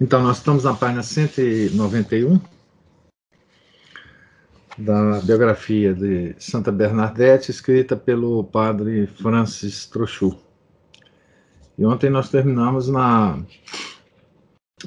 [0.00, 2.40] Então, nós estamos na página 191
[4.76, 10.36] da biografia de Santa Bernadette, escrita pelo padre Francis Trochu.
[11.78, 13.38] E ontem nós terminamos na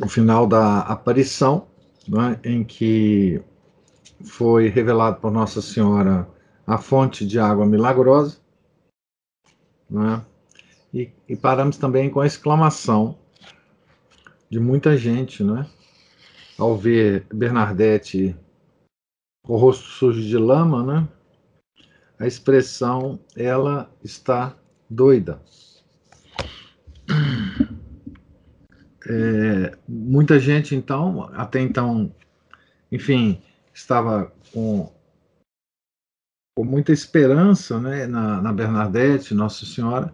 [0.04, 1.68] o final da aparição,
[2.06, 3.42] né, em que
[4.26, 6.28] foi revelado por Nossa Senhora
[6.66, 8.40] a fonte de água milagrosa,
[9.90, 10.22] né,
[10.94, 13.18] e, e paramos também com a exclamação
[14.50, 15.68] de muita gente, né?
[16.58, 18.36] Ao ver Bernadette
[19.46, 21.08] com o rosto sujo de lama, né?
[22.20, 24.56] A expressão ela está
[24.90, 25.42] doida.
[29.10, 32.14] É, muita gente, então, até então,
[32.92, 33.42] enfim,
[33.74, 34.92] estava com,
[36.58, 40.14] com muita esperança né, na, na Bernadette, Nossa Senhora,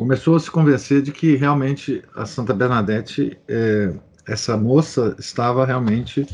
[0.00, 3.94] começou a se convencer de que realmente a Santa Bernadette, é,
[4.26, 6.26] essa moça, estava realmente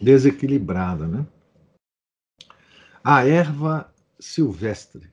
[0.00, 1.06] desequilibrada.
[1.06, 1.26] Né?
[3.04, 5.12] A erva silvestre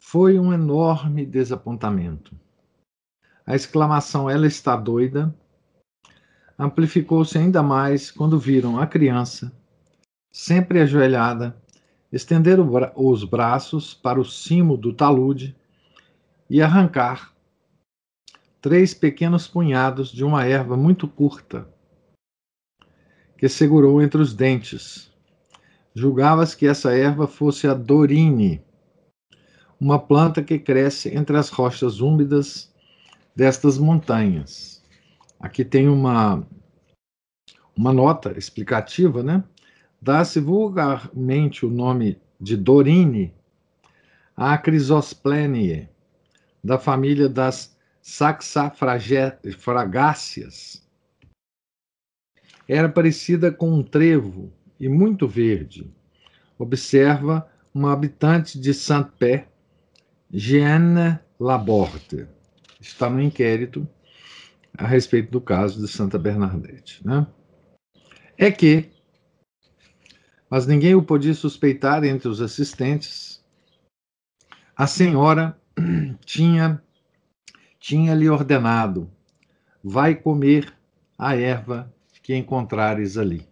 [0.00, 2.34] foi um enorme desapontamento.
[3.46, 5.32] A exclamação ela está doida
[6.58, 9.52] amplificou-se ainda mais quando viram a criança,
[10.32, 11.56] sempre ajoelhada,
[12.12, 12.58] estender
[12.96, 15.54] os braços para o cimo do talude
[16.48, 17.34] e arrancar
[18.60, 21.68] três pequenos punhados de uma erva muito curta,
[23.36, 25.10] que segurou entre os dentes.
[25.94, 28.62] Julgavas que essa erva fosse a dorine,
[29.80, 32.72] uma planta que cresce entre as rochas úmidas
[33.34, 34.82] destas montanhas.
[35.38, 36.44] Aqui tem uma,
[37.76, 39.44] uma nota explicativa, né?
[40.00, 43.34] Dá-se vulgarmente o nome de Dorine
[44.36, 45.88] à Crisosplenie,
[46.62, 50.86] da família das saxafragáceas.
[52.68, 55.92] Era parecida com um trevo e muito verde.
[56.58, 59.48] Observa uma habitante de Saint-Pé,
[60.30, 62.28] Jeanne Laborde.
[62.80, 63.88] Está no inquérito
[64.76, 67.04] a respeito do caso de Santa Bernadette.
[67.04, 67.26] Né?
[68.36, 68.90] É que
[70.50, 73.44] mas ninguém o podia suspeitar entre os assistentes.
[74.76, 75.58] A senhora
[76.24, 76.82] tinha
[77.78, 79.10] tinha lhe ordenado:
[79.82, 80.72] vai comer
[81.16, 81.92] a erva
[82.22, 83.46] que encontrares ali.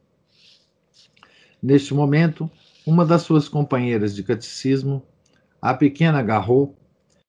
[1.63, 2.51] Neste momento,
[2.87, 5.03] uma das suas companheiras de catecismo,
[5.61, 6.75] a pequena Garrot,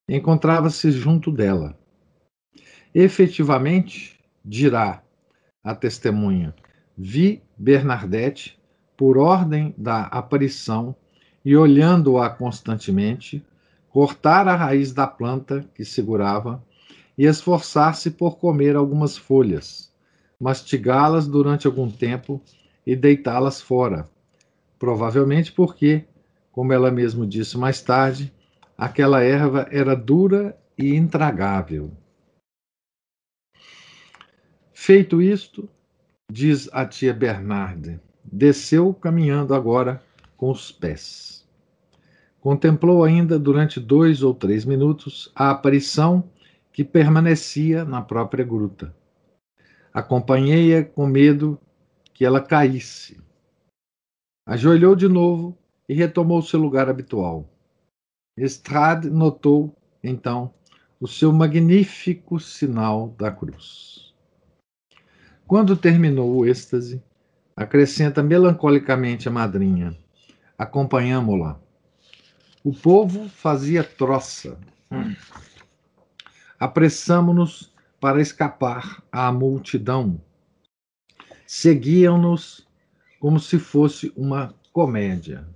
[0.07, 1.77] encontrava-se junto dela.
[2.93, 5.01] Efetivamente, dirá
[5.63, 6.53] a testemunha,
[6.97, 8.57] vi Bernadette
[8.97, 10.95] por ordem da aparição
[11.45, 13.45] e olhando-a constantemente,
[13.89, 16.61] cortar a raiz da planta que segurava
[17.17, 19.91] e esforçar-se por comer algumas folhas,
[20.39, 22.41] mastigá-las durante algum tempo
[22.85, 24.09] e deitá-las fora.
[24.77, 26.05] Provavelmente porque,
[26.51, 28.33] como ela mesmo disse mais tarde,
[28.77, 31.91] aquela erva era dura e intragável.
[34.73, 35.67] Feito isto,
[36.31, 37.99] diz a tia Bernarde,
[38.31, 40.03] desceu caminhando agora
[40.35, 41.45] com os pés.
[42.39, 46.29] Contemplou ainda durante dois ou três minutos a aparição
[46.71, 48.95] que permanecia na própria gruta.
[49.93, 51.59] Acompanhei-a com medo
[52.13, 53.19] que ela caísse.
[54.45, 55.57] Ajoelhou de novo
[55.89, 57.49] e retomou seu lugar habitual.
[58.37, 60.53] Estrade notou, então,
[60.99, 64.13] o seu magnífico sinal da cruz.
[65.47, 67.01] Quando terminou o êxtase,
[67.57, 69.97] Acrescenta melancolicamente a madrinha.
[70.55, 71.59] Acompanhamo-la.
[72.63, 74.59] O povo fazia troça.
[76.59, 80.21] Apressamo-nos para escapar à multidão.
[81.47, 82.67] Seguiam-nos
[83.19, 85.47] como se fosse uma comédia.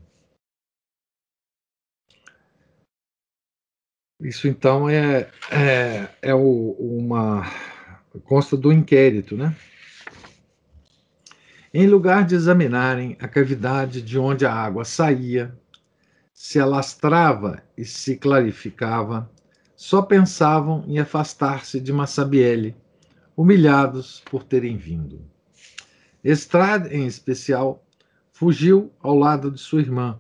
[4.19, 7.44] Isso então é, é, é o, uma.
[8.24, 9.56] consta do inquérito, né?
[11.73, 15.57] Em lugar de examinarem a cavidade de onde a água saía,
[16.33, 19.31] se alastrava e se clarificava,
[19.75, 22.75] só pensavam em afastar-se de Massabielle,
[23.38, 25.21] humilhados por terem vindo.
[26.21, 27.83] Estrade, em especial,
[28.33, 30.19] fugiu ao lado de sua irmã,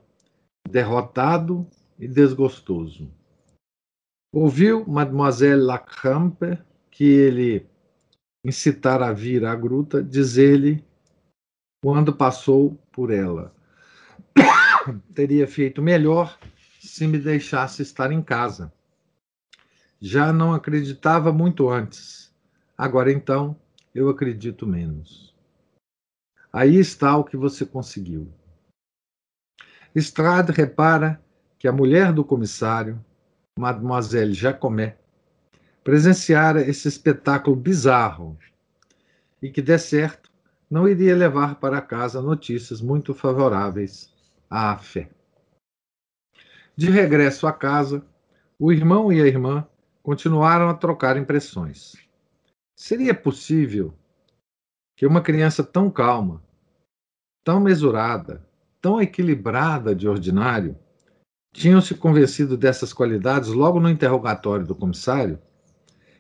[0.69, 1.67] derrotado
[1.99, 3.11] e desgostoso.
[4.33, 6.57] Ouviu Mademoiselle Lacrampe,
[6.89, 7.67] que ele
[8.45, 10.83] incitara a vir à gruta, dizer-lhe,
[11.81, 13.53] quando passou por ela,
[15.15, 16.37] teria feito melhor
[16.79, 18.71] se me deixasse estar em casa.
[19.99, 22.33] Já não acreditava muito antes.
[22.77, 23.59] Agora então,
[23.93, 25.35] eu acredito menos.
[26.53, 28.31] Aí está o que você conseguiu.
[29.93, 31.21] Estrade repara
[31.59, 33.03] que a mulher do comissário,
[33.57, 34.97] Mademoiselle Jacomé,
[35.83, 38.37] presenciara esse espetáculo bizarro
[39.41, 40.30] e que, de certo,
[40.71, 44.09] não iria levar para casa notícias muito favoráveis
[44.49, 45.09] à fé.
[46.77, 48.05] De regresso à casa,
[48.57, 49.67] o irmão e a irmã
[50.01, 51.97] continuaram a trocar impressões.
[52.73, 53.93] Seria possível
[54.95, 56.41] que uma criança tão calma,
[57.43, 58.47] tão mesurada,
[58.81, 60.77] tão equilibrada de ordinário,
[61.53, 65.37] tinham se convencido dessas qualidades logo no interrogatório do comissário,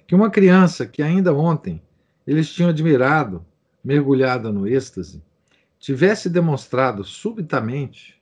[0.05, 1.81] que uma criança que ainda ontem
[2.27, 3.45] eles tinham admirado,
[3.83, 5.21] mergulhada no êxtase,
[5.79, 8.21] tivesse demonstrado subitamente,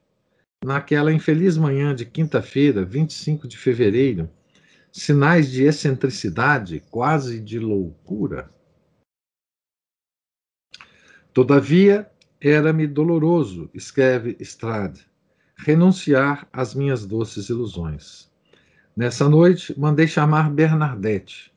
[0.63, 4.29] naquela infeliz manhã de quinta-feira, 25 de fevereiro,
[4.91, 8.49] sinais de excentricidade, quase de loucura.
[11.33, 12.09] Todavia,
[12.41, 15.05] era-me doloroso, escreve Strade,
[15.55, 18.29] renunciar às minhas doces ilusões.
[18.95, 21.53] Nessa noite, mandei chamar Bernadette.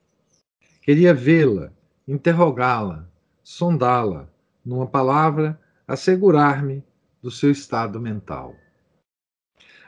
[0.83, 1.73] Queria vê-la,
[2.07, 3.09] interrogá-la,
[3.43, 4.29] sondá-la,
[4.65, 6.85] numa palavra, assegurar-me
[7.21, 8.55] do seu estado mental.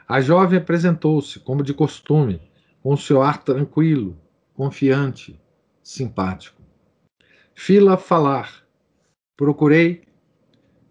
[0.07, 2.41] A jovem apresentou-se, como de costume,
[2.81, 4.15] com seu ar tranquilo,
[4.53, 5.39] confiante,
[5.81, 6.61] simpático.
[7.53, 8.63] Fila falar.
[9.35, 10.03] Procurei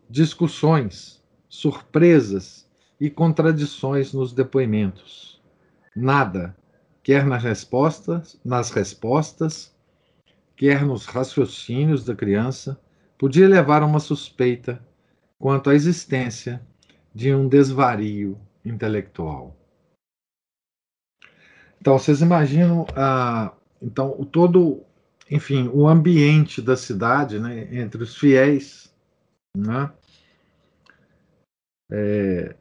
[0.08, 2.68] discussões, surpresas
[3.00, 5.40] e contradições nos depoimentos.
[5.94, 6.56] Nada,
[7.02, 9.73] quer nas respostas, nas respostas,
[10.56, 12.80] quer nos raciocínios da criança,
[13.18, 14.84] podia levar a uma suspeita
[15.38, 16.60] quanto à existência
[17.14, 19.56] de um desvario intelectual.
[21.80, 23.52] Então, vocês imaginam ah,
[23.84, 24.82] então, o todo,
[25.30, 28.94] enfim, o ambiente da cidade, né, entre os fiéis,
[29.54, 29.92] né,
[31.92, 32.56] é,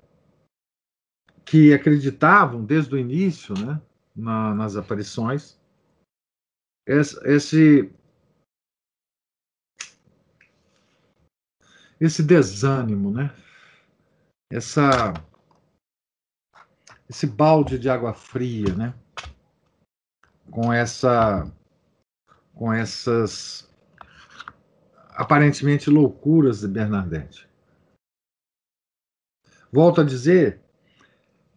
[1.45, 3.81] que acreditavam desde o início, né,
[4.13, 5.57] na, nas aparições,
[6.85, 7.93] esse, esse
[11.99, 13.33] esse desânimo, né?
[14.51, 15.13] Essa
[17.09, 18.93] esse balde de água fria, né?
[20.53, 21.51] com essa
[22.53, 23.67] com essas
[25.09, 27.49] aparentemente loucuras de Bernadette.
[29.71, 30.61] Volto a dizer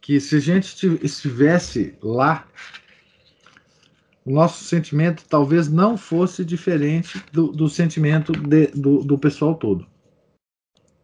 [0.01, 2.49] que se a gente estivesse lá,
[4.27, 9.87] o nosso sentimento talvez não fosse diferente do, do sentimento de, do, do, pessoal todo.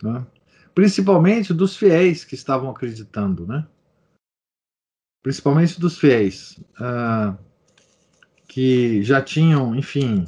[0.03, 0.27] Né?
[0.75, 3.65] Principalmente dos fiéis que estavam acreditando, né?
[5.23, 6.59] Principalmente dos fiéis.
[6.81, 7.38] Uh,
[8.49, 10.25] que já tinham, enfim,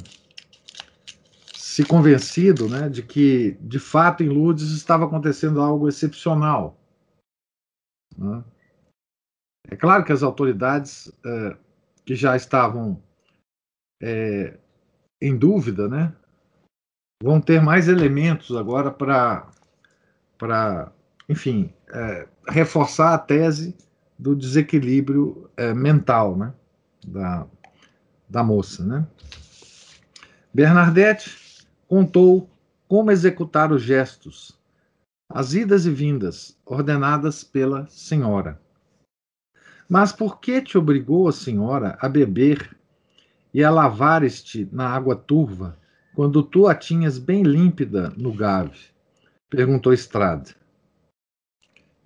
[1.53, 6.79] se convencido né, de que, de fato, em Lourdes estava acontecendo algo excepcional.
[8.17, 8.43] Né?
[9.69, 11.57] É claro que as autoridades é,
[12.05, 13.01] que já estavam
[14.01, 14.57] é,
[15.21, 16.13] em dúvida, né,
[17.21, 20.91] vão ter mais elementos agora para,
[21.27, 23.75] enfim, é, reforçar a tese
[24.17, 26.53] do desequilíbrio é, mental, né,
[27.05, 27.47] da,
[28.29, 29.07] da moça, né?
[30.53, 32.49] Bernadette contou
[32.87, 34.57] como executar os gestos,
[35.29, 38.59] as idas e vindas ordenadas pela senhora.
[39.87, 42.75] Mas por que te obrigou a senhora a beber
[43.53, 45.79] e a lavar-te na água turva,
[46.15, 48.89] quando tu a tinhas bem límpida no gave?
[49.49, 50.55] perguntou Estrade.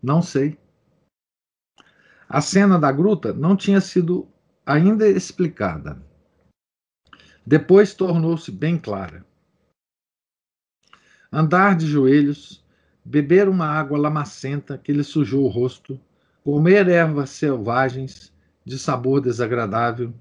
[0.02, 0.58] Não sei.
[2.28, 4.28] A cena da gruta não tinha sido
[4.66, 6.02] ainda explicada.
[7.46, 9.26] Depois tornou-se bem clara.
[11.32, 12.64] Andar de joelhos,
[13.04, 16.00] beber uma água lamacenta que lhe sujou o rosto,
[16.44, 18.34] comer ervas selvagens
[18.66, 20.14] de sabor desagradável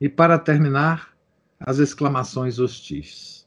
[0.00, 1.14] e, para terminar,
[1.58, 3.46] as exclamações hostis.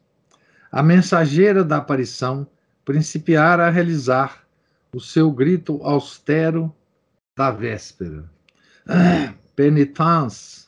[0.72, 2.48] A mensageira da aparição
[2.84, 4.44] principiara a realizar
[4.94, 6.76] o seu grito austero
[7.38, 8.30] da véspera.
[9.56, 10.68] Penitence,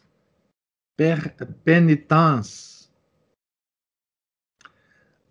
[1.63, 2.89] penitence.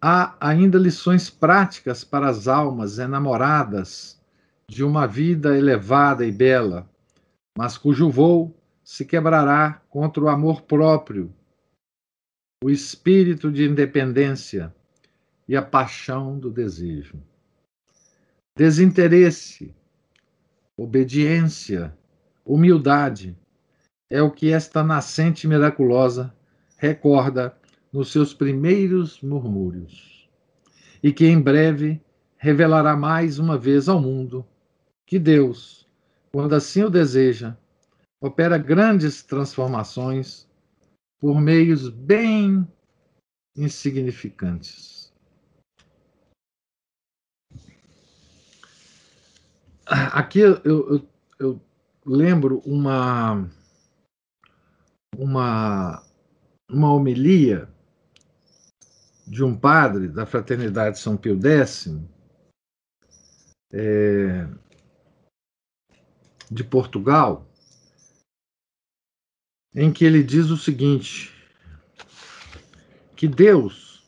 [0.00, 4.19] Há ainda lições práticas para as almas enamoradas
[4.70, 6.88] de uma vida elevada e bela,
[7.58, 11.34] mas cujo voo se quebrará contra o amor próprio,
[12.62, 14.72] o espírito de independência
[15.48, 17.20] e a paixão do desejo.
[18.56, 19.74] Desinteresse,
[20.76, 21.92] obediência,
[22.46, 23.36] humildade
[24.08, 26.32] é o que esta nascente miraculosa
[26.76, 27.56] recorda
[27.92, 30.30] nos seus primeiros murmúrios,
[31.02, 32.00] e que em breve
[32.36, 34.46] revelará mais uma vez ao mundo
[35.10, 35.88] que Deus,
[36.32, 37.56] quando assim o deseja,
[38.22, 40.48] opera grandes transformações
[41.18, 42.64] por meios bem
[43.56, 45.12] insignificantes.
[49.84, 51.08] Aqui eu, eu,
[51.40, 51.60] eu
[52.06, 53.50] lembro uma
[55.18, 56.04] uma
[56.70, 57.68] uma homilia
[59.26, 61.88] de um padre da Fraternidade São Pio X,
[63.72, 64.46] é,
[66.50, 67.46] de Portugal,
[69.74, 71.32] em que ele diz o seguinte:
[73.14, 74.02] que Deus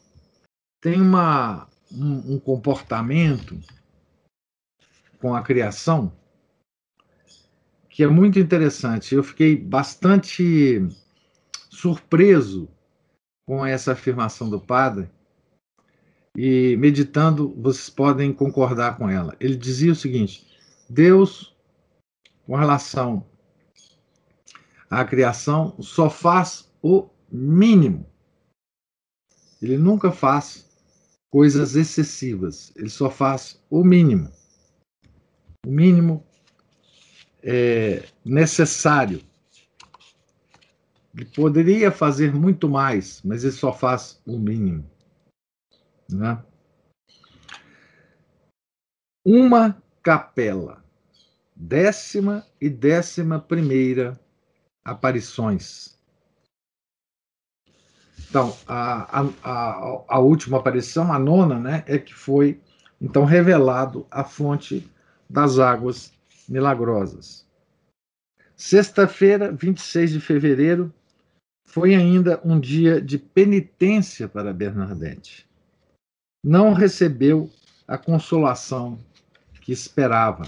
[0.81, 3.61] tem uma, um, um comportamento
[5.21, 6.13] com a criação
[7.89, 9.15] que é muito interessante.
[9.15, 10.83] Eu fiquei bastante
[11.71, 12.69] surpreso
[13.47, 15.11] com essa afirmação do padre
[16.37, 19.37] e meditando, vocês podem concordar com ela.
[19.39, 20.47] Ele dizia o seguinte:
[20.89, 21.52] Deus,
[22.47, 23.27] com relação
[24.91, 28.07] à criação, só faz o mínimo.
[29.61, 30.69] Ele nunca faz
[31.31, 34.31] coisas excessivas, ele só faz o mínimo.
[35.67, 36.25] O mínimo
[37.43, 39.23] é necessário
[41.15, 44.91] ele poderia fazer muito mais, mas ele só faz o mínimo.
[46.11, 46.43] Né?
[49.25, 50.82] Uma capela,
[51.55, 54.19] décima e décima primeira
[54.85, 55.99] aparições.
[58.29, 62.61] Então, a, a, a, última aparição, a nona, né, é que foi
[63.01, 64.89] então revelado a fonte
[65.29, 66.13] das águas
[66.49, 67.47] milagrosas.
[68.57, 70.93] Sexta-feira, 26 de fevereiro,
[71.67, 75.49] foi ainda um dia de penitência para Bernadette.
[76.45, 77.51] Não recebeu
[77.87, 78.99] a consolação
[79.61, 80.45] que esperava.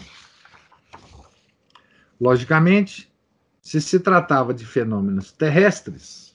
[2.25, 3.13] Logicamente,
[3.61, 6.35] se se tratava de fenômenos terrestres,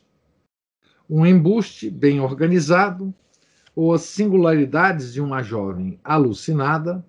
[1.10, 3.12] um embuste bem organizado
[3.75, 7.03] ou as singularidades de uma jovem alucinada,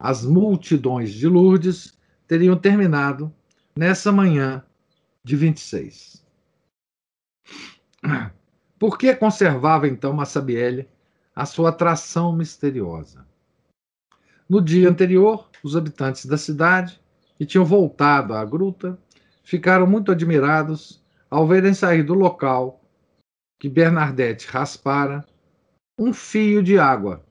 [0.00, 3.34] as multidões de Lourdes teriam terminado
[3.74, 4.64] nessa manhã
[5.24, 6.24] de 26.
[8.78, 10.88] Por que conservava então Massabielle
[11.34, 13.26] a sua atração misteriosa?
[14.48, 17.00] No dia anterior, os habitantes da cidade,
[17.40, 18.98] que tinham voltado à gruta,
[19.42, 22.84] ficaram muito admirados ao verem sair do local
[23.58, 25.24] que Bernadette raspara
[25.98, 27.24] um fio de água,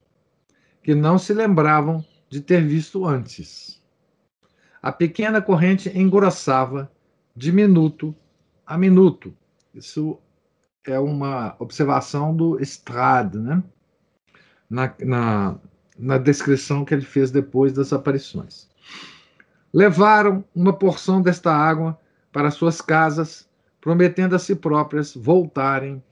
[0.81, 3.83] que não se lembravam de ter visto antes.
[4.81, 6.91] A pequena corrente engrossava
[7.35, 8.15] de minuto
[8.65, 9.31] a minuto.
[9.75, 10.17] Isso
[10.87, 13.63] é uma observação do Estrade, né?
[14.67, 15.59] Na, na,
[15.99, 18.68] na descrição que ele fez depois das aparições.
[19.73, 21.99] Levaram uma porção desta água
[22.31, 23.47] para suas casas,
[23.79, 26.03] prometendo a si próprias voltarem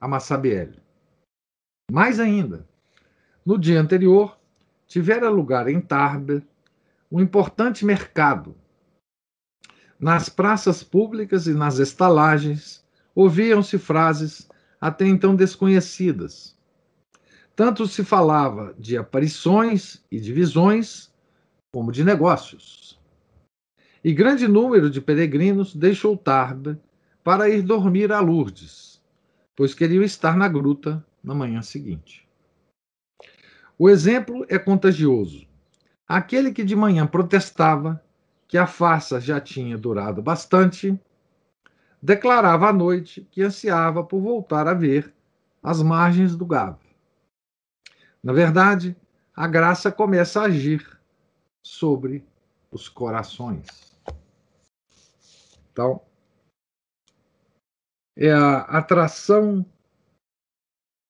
[0.00, 0.80] a Massabielle.
[1.90, 2.66] Mais ainda,
[3.44, 4.38] no dia anterior,
[4.86, 6.42] tivera lugar em Tarbes
[7.10, 8.54] um importante mercado.
[9.98, 14.48] Nas praças públicas e nas estalagens ouviam-se frases
[14.80, 16.56] até então desconhecidas.
[17.54, 21.09] Tanto se falava de aparições e de visões,
[21.72, 22.98] como de negócios.
[24.02, 26.76] E grande número de peregrinos deixou Tarbes
[27.22, 29.00] para ir dormir a Lourdes,
[29.54, 32.26] pois queriam estar na gruta na manhã seguinte.
[33.78, 35.46] O exemplo é contagioso.
[36.08, 38.02] Aquele que de manhã protestava
[38.48, 40.98] que a farsa já tinha durado bastante,
[42.02, 45.14] declarava à noite que ansiava por voltar a ver
[45.62, 46.80] as margens do Gavo.
[48.22, 48.96] Na verdade,
[49.36, 50.99] a graça começa a agir
[51.64, 52.26] sobre
[52.70, 53.66] os corações.
[55.72, 56.02] Então,
[58.16, 59.64] é a atração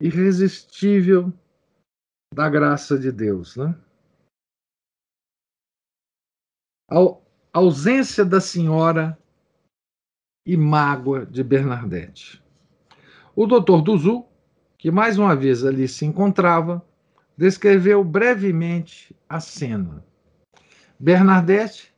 [0.00, 1.32] irresistível
[2.32, 3.78] da graça de Deus, né?
[6.88, 9.18] A ausência da senhora
[10.46, 12.42] e mágoa de Bernadette.
[13.34, 14.26] O doutor Duzu,
[14.78, 16.84] que mais uma vez ali se encontrava,
[17.36, 20.04] descreveu brevemente a cena.
[21.02, 21.90] Bernadette,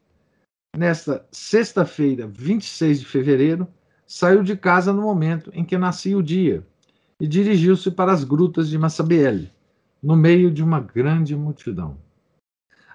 [0.76, 3.66] nesta sexta-feira, 26 de fevereiro,
[4.06, 6.64] saiu de casa no momento em que nascia o dia
[7.18, 9.50] e dirigiu-se para as grutas de Massabielle,
[10.00, 11.96] no meio de uma grande multidão.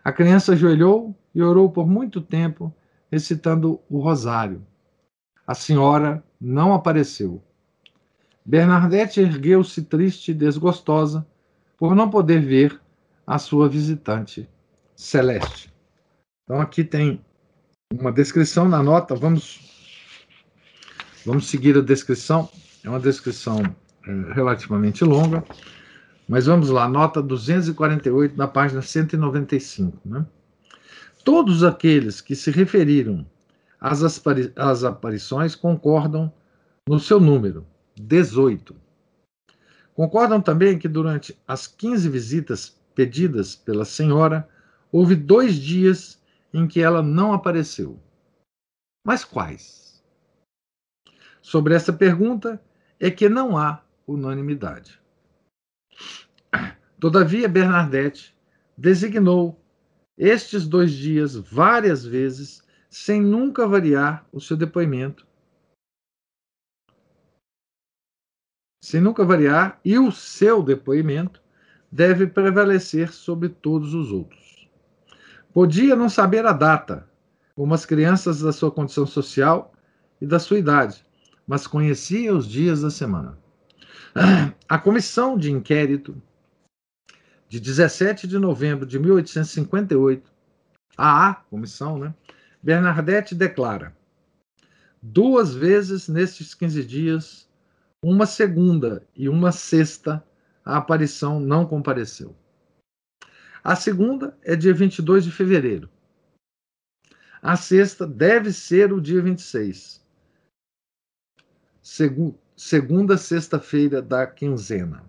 [0.02, 2.74] A criança ajoelhou e orou por muito tempo,
[3.12, 4.66] recitando o rosário.
[5.46, 7.44] A senhora não apareceu.
[8.46, 11.28] Bernadette ergueu-se triste e desgostosa
[11.78, 12.80] por não poder ver
[13.26, 14.48] a sua visitante
[14.96, 15.76] celeste.
[16.48, 17.20] Então aqui tem
[17.94, 19.60] uma descrição na nota, vamos
[21.26, 22.50] vamos seguir a descrição.
[22.86, 23.62] É uma descrição
[24.08, 25.44] é, relativamente longa,
[26.26, 30.26] mas vamos lá, nota 248 na página 195, né?
[31.26, 33.26] Todos aqueles que se referiram
[33.78, 34.02] às,
[34.56, 36.32] às aparições concordam
[36.88, 37.68] no seu número,
[38.00, 38.74] 18.
[39.94, 44.48] Concordam também que durante as 15 visitas pedidas pela senhora,
[44.90, 46.17] houve dois dias
[46.54, 48.00] em que ela não apareceu.
[49.06, 50.04] Mas quais?
[51.42, 52.62] Sobre essa pergunta
[53.00, 55.02] é que não há unanimidade.
[57.00, 58.36] Todavia, Bernadette
[58.78, 59.64] designou
[60.18, 65.28] estes dois dias várias vezes, sem nunca variar o seu depoimento.
[68.84, 71.42] Sem nunca variar, e o seu depoimento
[71.92, 74.47] deve prevalecer sobre todos os outros.
[75.58, 77.10] Podia não saber a data,
[77.56, 79.74] como as crianças da sua condição social
[80.22, 81.04] e da sua idade,
[81.48, 83.36] mas conhecia os dias da semana.
[84.70, 86.16] A comissão de inquérito
[87.50, 90.32] de 17 de novembro de 1858,
[90.96, 92.14] a comissão, né?
[92.62, 93.98] Bernadette declara:
[95.02, 97.50] duas vezes nestes 15 dias,
[98.00, 100.24] uma segunda e uma sexta,
[100.64, 102.36] a aparição não compareceu.
[103.68, 105.90] A segunda é dia 22 de fevereiro.
[107.42, 110.02] A sexta deve ser o dia 26.
[111.82, 115.04] Segu segunda sexta-feira da quinzena.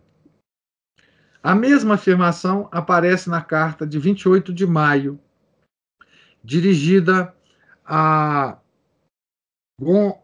[1.41, 5.21] A mesma afirmação aparece na carta de 28 de maio,
[6.43, 7.33] dirigida
[7.85, 8.59] a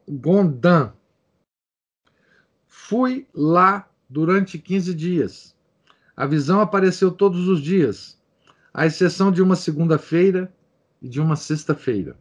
[0.09, 0.93] Gondan.
[2.67, 5.57] Fui lá durante 15 dias.
[6.17, 8.21] A visão apareceu todos os dias,
[8.75, 10.53] à exceção de uma segunda-feira
[11.01, 12.17] e de uma sexta-feira.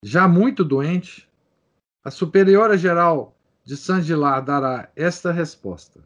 [0.03, 1.29] já muito doente,
[2.03, 6.03] a superiora geral de Saint-Gilard dará esta resposta.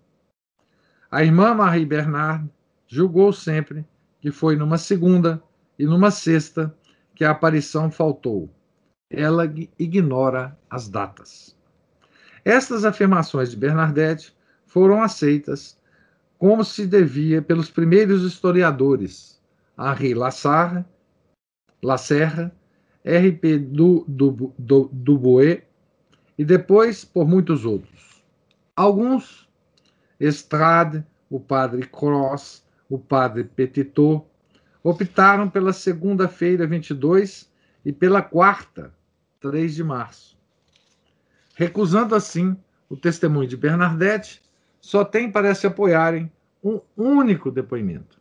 [1.09, 2.49] A irmã Marie Bernard
[2.85, 3.87] julgou sempre
[4.19, 5.41] que foi numa segunda
[5.77, 6.75] e numa sexta
[7.15, 8.53] que a aparição faltou.
[9.09, 11.55] Ela ignora as datas.
[12.45, 15.77] Estas afirmações de Bernadette foram aceitas
[16.37, 19.41] como se devia pelos primeiros historiadores,
[19.77, 20.85] Henri Lassard
[21.81, 22.51] Lacerra,
[23.03, 23.59] R.P.
[23.59, 24.05] Du,
[24.57, 25.61] Dubois
[26.37, 28.23] e depois por muitos outros.
[28.75, 29.47] Alguns,
[30.19, 34.25] Estrade, o padre Cross, o padre Petitot,
[34.83, 37.49] optaram pela segunda-feira 22
[37.85, 38.93] e pela quarta,
[39.39, 40.37] 3 de março.
[41.55, 42.57] Recusando assim
[42.89, 44.41] o testemunho de Bernadette,
[44.81, 46.31] só tem para se apoiarem
[46.63, 48.19] um único depoimento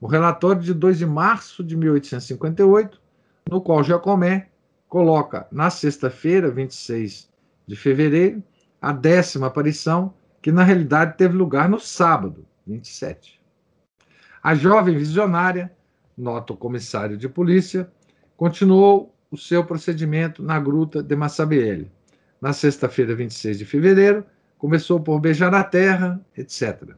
[0.00, 3.00] o relatório de 2 de março de 1858,
[3.48, 4.48] no qual Jacomé
[4.88, 7.28] coloca na sexta-feira, 26
[7.66, 8.42] de fevereiro,
[8.80, 13.40] a décima aparição, que na realidade teve lugar no sábado, 27.
[14.42, 15.72] A jovem visionária,
[16.16, 17.90] nota o comissário de polícia,
[18.36, 21.90] continuou o seu procedimento na gruta de Massabielle.
[22.40, 24.24] Na sexta-feira, 26 de fevereiro,
[24.56, 26.94] começou por beijar a terra, etc.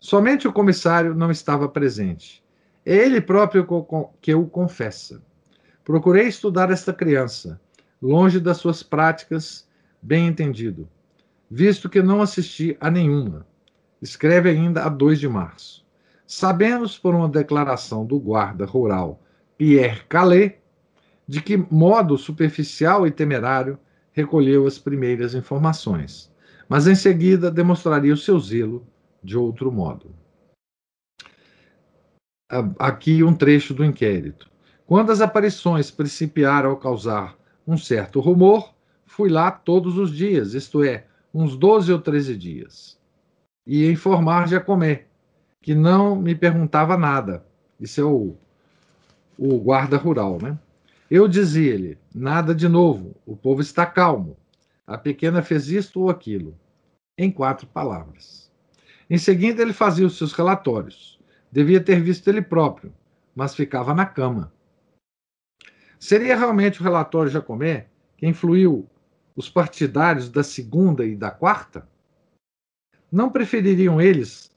[0.00, 2.42] Somente o comissário não estava presente.
[2.84, 3.66] É ele próprio
[4.20, 5.22] que o confessa.
[5.84, 7.60] Procurei estudar esta criança,
[8.00, 9.68] longe das suas práticas,
[10.00, 10.88] bem entendido,
[11.50, 13.46] visto que não assisti a nenhuma.
[14.00, 15.86] Escreve ainda a 2 de março.
[16.26, 19.22] Sabemos por uma declaração do guarda rural
[19.56, 20.52] Pierre Calais
[21.32, 23.78] de que modo superficial e temerário
[24.12, 26.30] recolheu as primeiras informações,
[26.68, 28.86] mas em seguida demonstraria o seu zelo
[29.24, 30.14] de outro modo.
[32.78, 34.50] Aqui um trecho do inquérito.
[34.84, 37.34] Quando as aparições principiaram a causar
[37.66, 38.74] um certo rumor,
[39.06, 43.00] fui lá todos os dias, isto é, uns 12 ou 13 dias.
[43.66, 45.06] E informar Jacomé,
[45.62, 47.42] que não me perguntava nada.
[47.80, 48.36] Isso é o,
[49.38, 50.58] o guarda rural, né?
[51.14, 54.34] Eu dizia-lhe: nada de novo, o povo está calmo.
[54.86, 56.58] A pequena fez isto ou aquilo,
[57.18, 58.50] em quatro palavras.
[59.10, 61.20] Em seguida, ele fazia os seus relatórios.
[61.50, 62.94] Devia ter visto ele próprio,
[63.34, 64.54] mas ficava na cama.
[66.00, 68.88] Seria realmente o relatório Jacomé que influiu
[69.36, 71.86] os partidários da segunda e da quarta?
[73.12, 74.50] Não prefeririam eles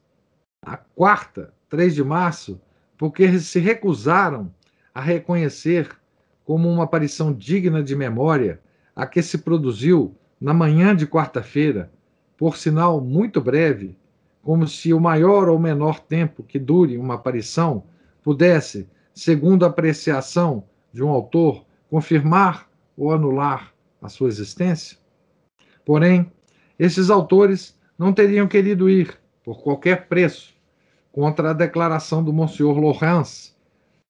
[0.65, 2.61] a quarta, 3 de março,
[2.97, 4.55] porque se recusaram
[4.93, 5.99] a reconhecer
[6.45, 8.61] como uma aparição digna de memória
[8.95, 11.91] a que se produziu na manhã de quarta-feira,
[12.37, 13.97] por sinal muito breve,
[14.41, 17.83] como se o maior ou menor tempo que dure uma aparição
[18.21, 24.97] pudesse, segundo a apreciação de um autor, confirmar ou anular a sua existência?
[25.83, 26.31] Porém,
[26.77, 30.53] esses autores não teriam querido ir, por qualquer preço,
[31.11, 33.54] contra a declaração do Monsieur Laurence,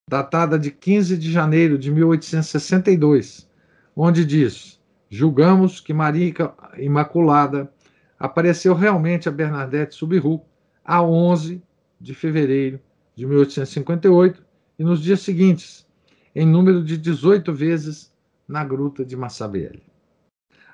[0.08, 3.50] datada de 15 de janeiro de 1862,
[3.96, 6.34] onde diz: Julgamos que Maria
[6.78, 7.72] Imaculada
[8.20, 10.42] apareceu realmente a Bernadette Subiru
[10.84, 11.62] a 11
[12.00, 12.80] de fevereiro
[13.16, 14.46] de 1858
[14.78, 15.88] e nos dias seguintes,
[16.36, 18.14] em número de 18 vezes
[18.48, 19.84] na gruta de Massabielle.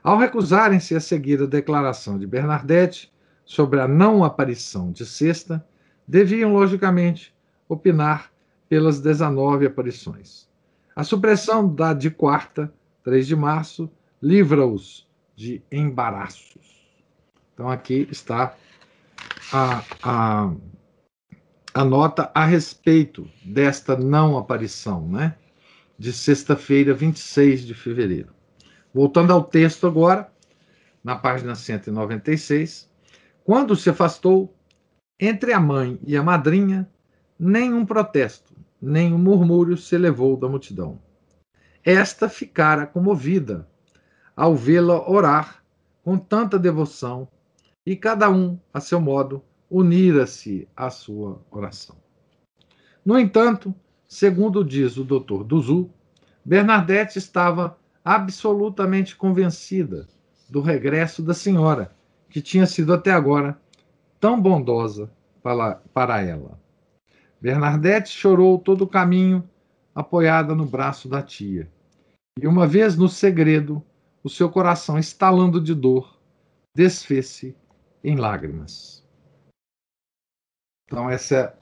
[0.03, 3.13] Ao recusarem-se a seguir a declaração de Bernadette
[3.45, 5.65] sobre a não aparição de sexta,
[6.07, 7.33] deviam, logicamente,
[7.69, 8.30] opinar
[8.71, 10.47] pelas 19 aparições.
[10.95, 13.91] A supressão da de quarta, 3 de março,
[14.23, 15.05] livra-os
[15.35, 16.81] de embaraços.
[17.53, 18.55] Então aqui está
[19.51, 20.53] a, a,
[21.73, 25.35] a nota a respeito desta não aparição, né?
[25.99, 28.29] De sexta-feira, 26 de fevereiro.
[28.93, 30.31] Voltando ao texto agora,
[31.03, 32.89] na página 196.
[33.43, 34.55] Quando se afastou,
[35.19, 36.89] entre a mãe e a madrinha,
[37.37, 38.50] nenhum protesto,
[38.81, 40.99] nem um murmúrio se elevou da multidão.
[41.83, 43.67] Esta ficara comovida
[44.35, 45.63] ao vê-la orar
[46.03, 47.27] com tanta devoção
[47.85, 51.95] e cada um, a seu modo, unira-se à sua oração.
[53.05, 53.73] No entanto,
[54.07, 55.89] segundo diz o doutor Duzu,
[56.43, 60.07] Bernadette estava absolutamente convencida
[60.49, 61.95] do regresso da senhora,
[62.29, 63.59] que tinha sido até agora
[64.19, 66.60] tão bondosa para, para ela.
[67.41, 69.49] Bernadette chorou todo o caminho,
[69.95, 71.71] apoiada no braço da tia.
[72.39, 73.83] E uma vez no segredo,
[74.23, 76.21] o seu coração estalando de dor,
[76.75, 77.57] desfez-se
[78.03, 79.03] em lágrimas.
[80.85, 81.57] Então, essa é,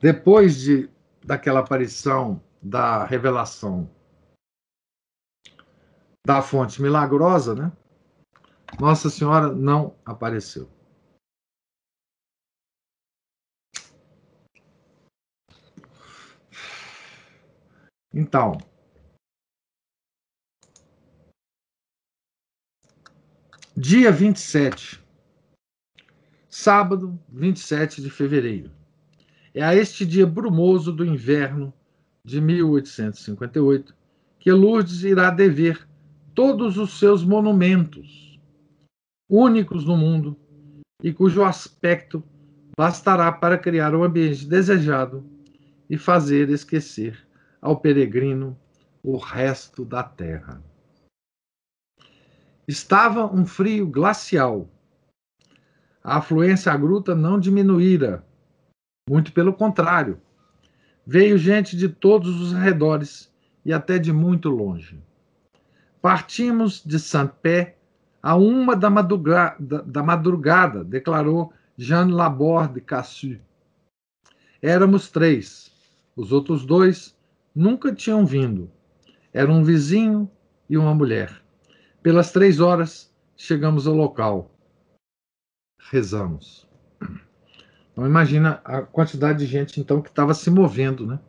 [0.00, 0.90] depois de
[1.24, 3.88] daquela aparição da revelação
[6.26, 7.72] da fonte milagrosa, né?
[8.80, 10.73] Nossa Senhora não apareceu.
[18.16, 18.56] Então,
[23.76, 25.02] dia 27,
[26.48, 28.70] sábado, 27 de fevereiro.
[29.52, 31.74] É a este dia brumoso do inverno
[32.24, 33.92] de 1858
[34.38, 35.84] que Lourdes irá dever
[36.36, 38.38] todos os seus monumentos,
[39.28, 40.38] únicos no mundo,
[41.02, 42.22] e cujo aspecto
[42.78, 45.28] bastará para criar o ambiente desejado
[45.90, 47.24] e fazer esquecer
[47.64, 48.54] ao peregrino
[49.02, 50.62] o resto da terra.
[52.68, 54.68] Estava um frio glacial.
[56.02, 58.22] A afluência à gruta não diminuíra,
[59.08, 60.20] muito pelo contrário.
[61.06, 63.32] Veio gente de todos os arredores
[63.64, 65.02] e até de muito longe.
[66.02, 67.78] Partimos de Saint-Pé
[68.22, 73.38] a uma da madrugada, da madrugada, declarou Jean Laborde Cassu.
[74.60, 75.72] Éramos três.
[76.14, 77.13] Os outros dois
[77.54, 78.70] nunca tinham vindo.
[79.32, 80.30] Era um vizinho
[80.68, 81.42] e uma mulher.
[82.02, 84.50] Pelas três horas, chegamos ao local.
[85.90, 86.68] Rezamos.
[87.92, 91.20] Então imagina a quantidade de gente então que estava se movendo, né?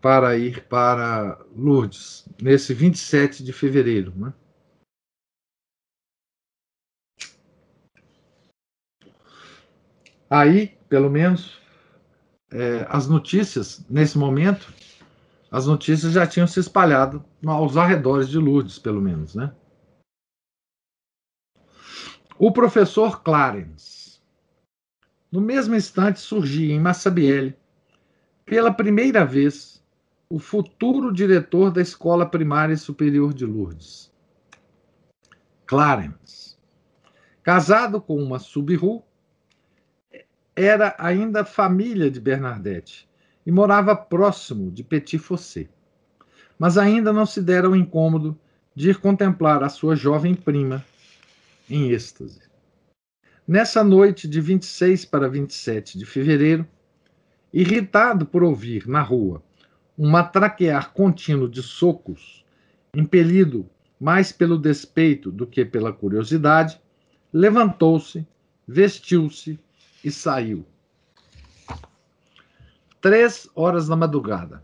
[0.00, 4.32] Para ir para Lourdes, nesse 27 de fevereiro, né?
[10.28, 11.61] Aí, pelo menos,
[12.52, 14.72] é, as notícias, nesse momento,
[15.50, 19.52] as notícias já tinham se espalhado aos arredores de Lourdes, pelo menos, né?
[22.38, 24.20] O professor Clarence.
[25.30, 27.56] No mesmo instante surgia em Massabielle,
[28.44, 29.82] pela primeira vez,
[30.28, 34.12] o futuro diretor da Escola Primária Superior de Lourdes.
[35.66, 36.56] Clarence.
[37.42, 39.02] Casado com uma Subiru,
[40.54, 43.08] era ainda família de Bernadette
[43.44, 45.68] e morava próximo de Petit Fossé.
[46.58, 48.38] Mas ainda não se dera o incômodo
[48.74, 50.84] de ir contemplar a sua jovem prima
[51.68, 52.40] em êxtase.
[53.48, 56.66] Nessa noite de 26 para 27 de fevereiro,
[57.52, 59.42] irritado por ouvir na rua
[59.98, 62.44] um matraquear contínuo de socos,
[62.94, 63.68] impelido
[64.00, 66.80] mais pelo despeito do que pela curiosidade,
[67.32, 68.26] levantou-se,
[68.66, 69.58] vestiu-se
[70.04, 70.66] e saiu.
[73.00, 74.62] Três horas da madrugada.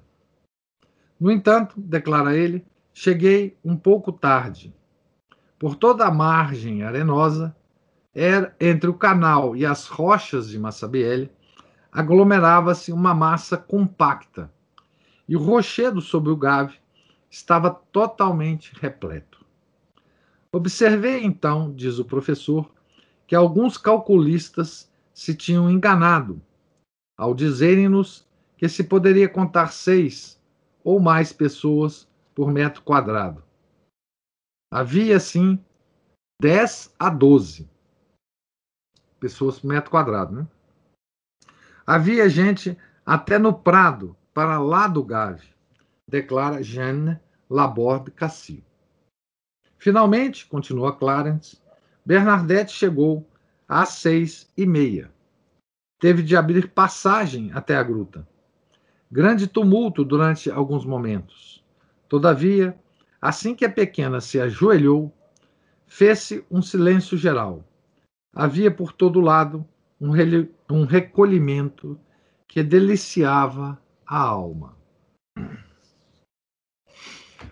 [1.18, 4.74] No entanto, declara ele, cheguei um pouco tarde.
[5.58, 7.54] Por toda a margem arenosa,
[8.14, 11.30] era, entre o canal e as rochas de Massabielle,
[11.90, 14.52] aglomerava-se uma massa compacta,
[15.28, 16.76] e o rochedo sobre o Gave
[17.30, 19.44] estava totalmente repleto.
[20.50, 22.70] Observei então, diz o professor,
[23.26, 24.87] que alguns calculistas
[25.18, 26.40] se tinham enganado
[27.18, 28.24] ao dizerem-nos
[28.56, 30.40] que se poderia contar seis
[30.84, 33.42] ou mais pessoas por metro quadrado.
[34.72, 35.58] Havia, assim,
[36.40, 37.68] 10 a 12
[39.18, 40.36] pessoas por metro quadrado.
[40.36, 40.46] Né?
[41.84, 45.48] Havia gente até no Prado, para lá do Gave,
[46.06, 47.18] declara Jeanne
[47.50, 48.62] Laborde Cassil.
[49.78, 51.60] Finalmente, continua Clarence,
[52.06, 53.28] Bernadette chegou
[53.68, 55.12] às seis e meia.
[56.00, 58.26] Teve de abrir passagem até a gruta.
[59.10, 61.62] Grande tumulto durante alguns momentos.
[62.08, 62.78] Todavia,
[63.20, 65.12] assim que a pequena se ajoelhou,
[65.86, 67.64] fez-se um silêncio geral.
[68.34, 69.66] Havia por todo lado
[70.00, 70.12] um,
[70.70, 71.98] um recolhimento
[72.46, 74.76] que deliciava a alma.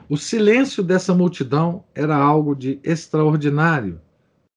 [0.09, 4.01] O silêncio dessa multidão era algo de extraordinário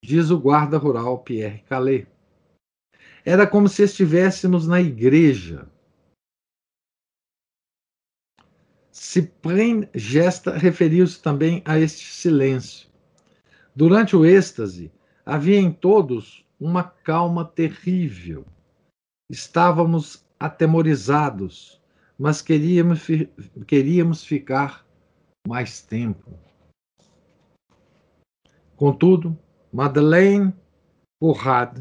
[0.04, 2.08] diz o guarda rural Pierre Calais.
[3.26, 5.70] Era como se estivéssemos na igreja.
[8.92, 12.90] Cyprien Gesta referiu-se também a este silêncio.
[13.76, 14.92] Durante o êxtase,
[15.26, 18.46] havia em todos uma calma terrível.
[19.30, 21.82] Estávamos atemorizados,
[22.18, 23.06] mas queríamos,
[23.68, 24.86] queríamos ficar
[25.48, 26.38] mais tempo.
[28.76, 29.38] Contudo,
[29.72, 30.54] Madeleine
[31.20, 31.80] Conrad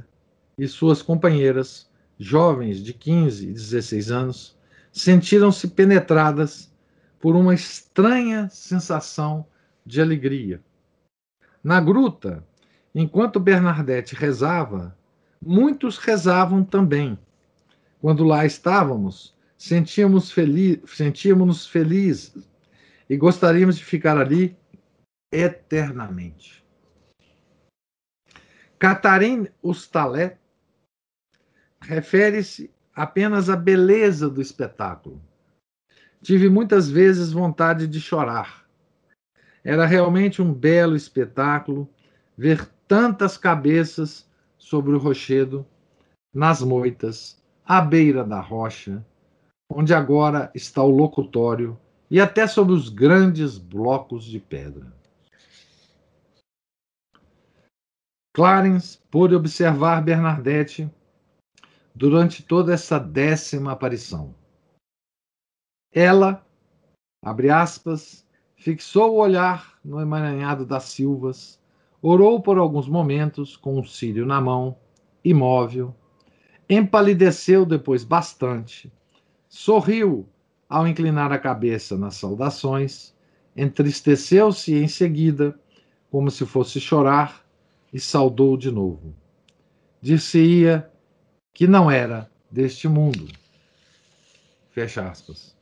[0.59, 4.59] e suas companheiras, jovens de 15 e 16 anos,
[4.93, 6.73] sentiram-se penetradas
[7.21, 9.47] por uma estranha sensação
[9.85, 10.61] de alegria.
[11.63, 12.45] Na gruta,
[12.95, 14.97] enquanto Bernadette rezava,
[15.41, 17.19] muitos rezavam também.
[18.01, 22.49] Quando lá estávamos, sentíamos feliz, sentíamos-nos felizes
[23.09, 24.57] e gostaríamos de ficar ali
[25.33, 26.65] eternamente.
[28.79, 30.39] Catarine Ustalet
[31.81, 35.21] refere-se apenas à beleza do espetáculo.
[36.23, 38.65] Tive muitas vezes vontade de chorar.
[39.65, 41.89] Era realmente um belo espetáculo
[42.37, 45.67] ver tantas cabeças sobre o rochedo,
[46.33, 49.05] nas moitas, à beira da rocha,
[49.69, 51.77] onde agora está o locutório,
[52.09, 54.98] e até sobre os grandes blocos de pedra.
[58.39, 60.89] Clarence pôde observar Bernadette
[61.93, 64.33] durante toda essa décima aparição.
[65.93, 66.47] Ela,
[67.21, 68.25] abre aspas,
[68.55, 71.61] fixou o olhar no emaranhado das silvas,
[72.01, 74.77] orou por alguns momentos com um cílio na mão,
[75.25, 75.93] imóvel,
[76.71, 78.93] empalideceu depois bastante,
[79.49, 80.29] sorriu
[80.69, 83.13] ao inclinar a cabeça nas saudações,
[83.57, 85.59] entristeceu-se em seguida,
[86.09, 87.48] como se fosse chorar,
[87.93, 89.15] e saudou de novo.
[90.01, 90.91] dir-se-ia
[91.53, 93.27] que não era deste mundo.
[94.71, 95.57] Fecha aspas.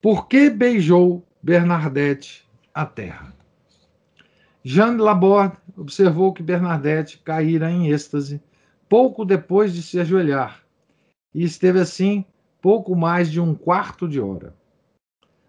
[0.00, 3.34] Por que beijou Bernadette a terra?
[4.62, 8.40] Jean Laborde observou que Bernadette caíra em êxtase
[8.88, 10.64] pouco depois de se ajoelhar
[11.34, 12.24] e esteve assim
[12.60, 14.54] pouco mais de um quarto de hora.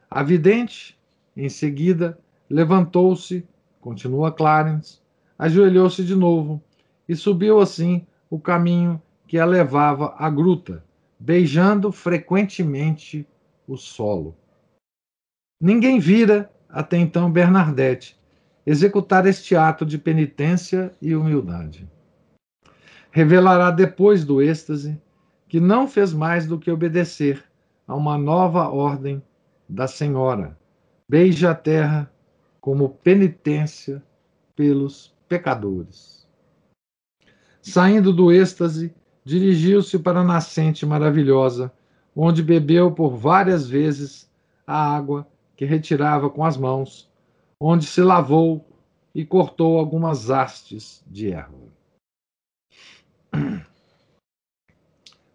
[0.10, 0.97] A vidente,
[1.36, 2.17] em seguida,
[2.49, 3.47] levantou-se,
[3.88, 5.00] continua Clarence,
[5.39, 6.62] ajoelhou-se de novo
[7.08, 10.84] e subiu assim o caminho que a levava à gruta,
[11.17, 13.26] beijando frequentemente
[13.65, 14.36] o solo.
[15.62, 18.19] Ninguém vira até então Bernadette
[18.65, 21.89] executar este ato de penitência e humildade.
[23.10, 25.02] Revelará depois do êxtase
[25.47, 27.41] que não fez mais do que obedecer
[27.88, 29.23] a uma nova ordem
[29.67, 30.58] da Senhora.
[31.10, 32.12] Beija a terra
[32.67, 34.03] como penitência
[34.53, 36.27] pelos pecadores.
[37.62, 41.71] Saindo do êxtase, dirigiu-se para a nascente maravilhosa,
[42.13, 44.30] onde bebeu por várias vezes
[44.65, 45.25] a água
[45.56, 47.10] que retirava com as mãos,
[47.58, 48.67] onde se lavou
[49.15, 51.71] e cortou algumas hastes de erva.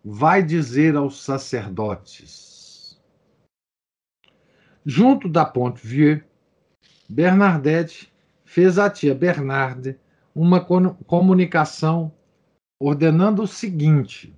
[0.04, 3.00] Vai dizer aos sacerdotes.
[4.84, 6.22] Junto da Ponte Vieux,
[7.08, 8.12] Bernadette
[8.44, 9.98] fez à tia Bernarde
[10.34, 10.64] uma
[11.06, 12.12] comunicação
[12.78, 14.34] ordenando o seguinte: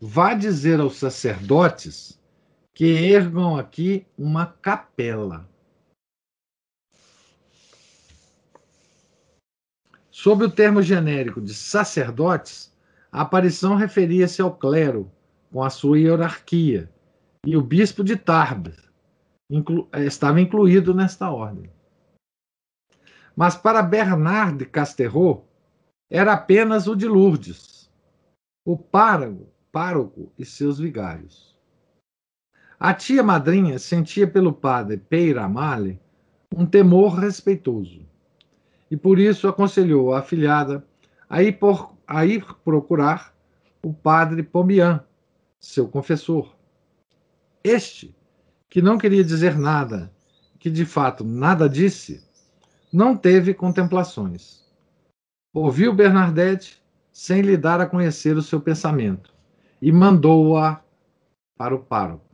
[0.00, 2.18] vá dizer aos sacerdotes
[2.74, 5.48] que ergam aqui uma capela.
[10.10, 12.70] Sob o termo genérico de sacerdotes,
[13.10, 15.10] a aparição referia-se ao clero,
[15.50, 16.90] com a sua hierarquia,
[17.46, 18.89] e o bispo de Tarbes
[19.50, 21.70] inclu estava incluído nesta ordem.
[23.34, 25.44] Mas para Bernard Casterro,
[26.08, 27.90] era apenas o de Lourdes,
[28.64, 31.58] o pároco, pároco e seus vigários.
[32.78, 36.00] A tia madrinha sentia pelo padre Peira Amale
[36.54, 38.04] um temor respeitoso,
[38.90, 40.84] e por isso aconselhou a afilhada
[41.28, 43.32] a ir, por, a ir procurar
[43.82, 45.04] o padre Pomian,
[45.60, 46.56] seu confessor.
[47.62, 48.14] Este,
[48.70, 50.10] que não queria dizer nada,
[50.58, 52.24] que de fato nada disse,
[52.90, 54.60] não teve contemplações
[55.52, 56.80] Ouviu Bernadette
[57.12, 59.34] sem lhe dar a conhecer o seu pensamento
[59.82, 60.80] e mandou-a
[61.58, 62.24] para o pároco.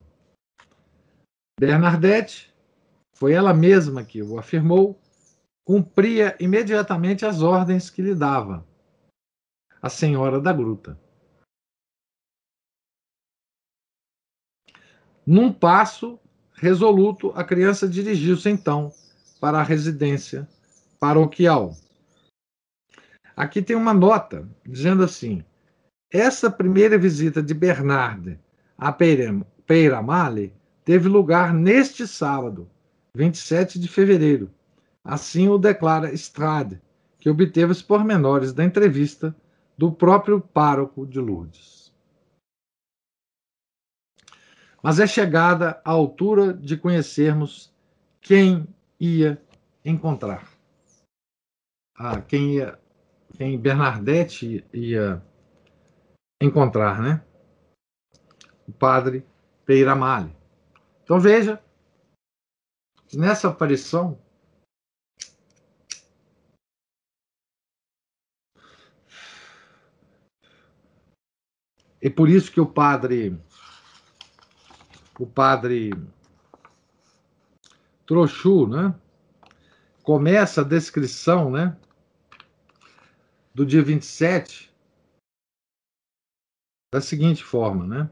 [1.58, 2.54] Bernadette,
[3.14, 5.00] foi ela mesma que o afirmou,
[5.64, 8.66] cumpria imediatamente as ordens que lhe dava
[9.80, 11.00] a senhora da gruta.
[15.26, 16.20] Num passo
[16.56, 18.92] resoluto, a criança dirigiu-se então
[19.40, 20.48] para a residência
[20.98, 21.76] paroquial.
[23.36, 25.44] Aqui tem uma nota dizendo assim:
[26.10, 28.38] essa primeira visita de Bernard
[28.78, 30.52] a Peiramale
[30.84, 32.68] teve lugar neste sábado,
[33.14, 34.50] 27 de fevereiro.
[35.02, 36.80] Assim o declara Strade,
[37.18, 39.34] que obteve os pormenores da entrevista
[39.78, 41.85] do próprio pároco de Lourdes.
[44.86, 47.74] Mas é chegada a altura de conhecermos
[48.20, 49.42] quem ia
[49.84, 50.48] encontrar.
[51.98, 52.80] Ah, quem ia
[53.36, 55.20] quem Bernadette ia
[56.40, 57.26] encontrar, né?
[58.68, 59.26] O padre
[59.64, 60.32] Peiramale.
[61.02, 61.60] Então veja,
[63.12, 64.16] nessa aparição,
[72.00, 73.36] é por isso que o padre
[75.18, 75.90] o padre
[78.06, 78.94] Trochu, né?
[80.02, 81.76] Começa a descrição, né?
[83.56, 84.70] do dia 27
[86.92, 88.10] da seguinte forma, né?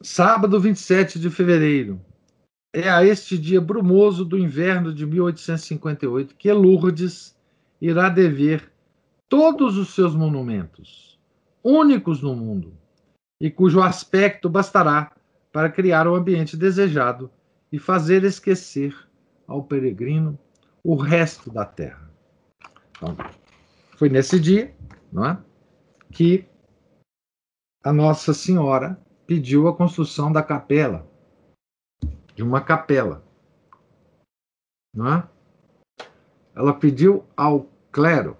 [0.00, 2.00] Sábado 27 de fevereiro.
[2.72, 7.36] É a este dia brumoso do inverno de 1858 que Lourdes
[7.80, 8.72] irá dever
[9.28, 11.18] todos os seus monumentos,
[11.64, 12.78] únicos no mundo,
[13.42, 15.10] e cujo aspecto bastará
[15.52, 17.28] para criar o ambiente desejado
[17.72, 18.96] e fazer esquecer
[19.48, 20.38] ao peregrino
[20.84, 22.08] o resto da terra.
[22.96, 23.16] Então,
[23.96, 24.72] foi nesse dia
[25.12, 25.38] não é,
[26.12, 26.48] que
[27.82, 31.04] a Nossa Senhora pediu a construção da capela,
[32.36, 33.24] de uma capela.
[34.94, 35.28] Não é?
[36.54, 38.36] Ela pediu ao clero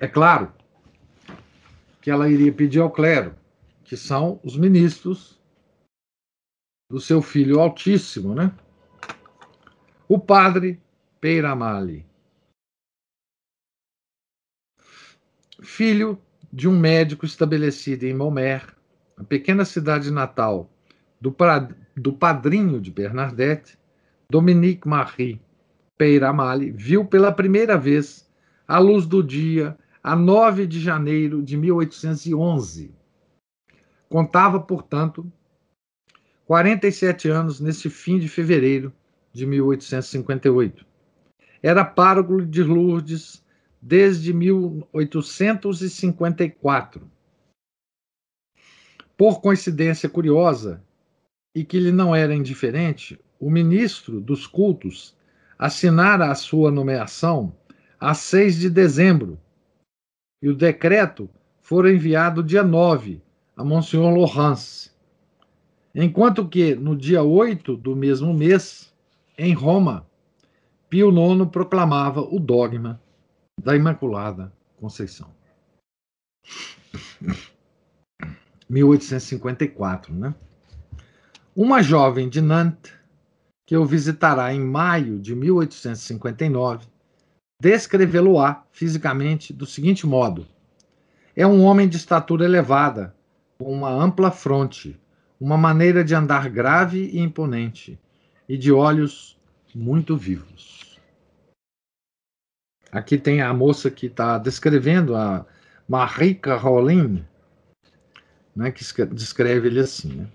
[0.00, 0.52] É claro
[2.00, 3.34] que ela iria pedir ao clero,
[3.84, 5.40] que são os ministros
[6.90, 8.52] do seu filho Altíssimo, né?
[10.08, 10.80] O padre
[11.20, 12.06] Peiramali,
[15.62, 16.20] filho
[16.52, 18.74] de um médico estabelecido em Momer,
[19.16, 20.70] a pequena cidade natal
[21.20, 21.34] do,
[21.96, 23.78] do padrinho de Bernadette,
[24.30, 25.40] Dominique Marie
[25.98, 28.25] Peiramali, viu pela primeira vez
[28.66, 32.94] a luz do dia a 9 de janeiro de 1811.
[34.08, 35.30] Contava, portanto,
[36.46, 38.92] 47 anos nesse fim de fevereiro
[39.32, 40.84] de 1858.
[41.62, 43.44] Era pároco de Lourdes
[43.80, 47.08] desde 1854.
[49.16, 50.82] Por coincidência curiosa,
[51.54, 55.16] e que lhe não era indiferente, o ministro dos cultos
[55.58, 57.56] assinara a sua nomeação
[57.98, 59.38] a 6 de dezembro,
[60.42, 61.28] e o decreto
[61.60, 63.22] fora enviado dia 9
[63.56, 64.90] a Monsenhor Laurence.
[65.94, 68.94] Enquanto que, no dia 8 do mesmo mês,
[69.38, 70.06] em Roma,
[70.88, 73.00] Pio IX proclamava o dogma
[73.60, 75.30] da Imaculada Conceição.
[78.68, 80.34] 1854, né?
[81.54, 82.92] Uma jovem de Nantes,
[83.66, 86.86] que o visitará em maio de 1859,
[87.60, 90.46] descrevê-lo-á fisicamente do seguinte modo:
[91.34, 93.14] é um homem de estatura elevada,
[93.58, 95.00] com uma ampla fronte,
[95.40, 97.98] uma maneira de andar grave e imponente,
[98.48, 99.38] e de olhos
[99.74, 100.98] muito vivos.
[102.90, 105.44] Aqui tem a moça que está descrevendo, a
[105.88, 107.24] Marie Caroline,
[108.54, 108.82] né, que
[109.12, 110.12] descreve ele assim.
[110.14, 110.26] Né?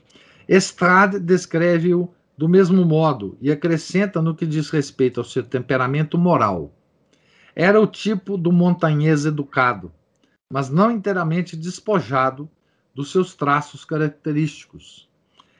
[0.47, 6.72] Estrade descreve-o do mesmo modo e acrescenta no que diz respeito ao seu temperamento moral.
[7.56, 9.91] Era o tipo do montanhês educado,
[10.52, 12.49] mas não inteiramente despojado
[12.93, 15.10] dos seus traços característicos.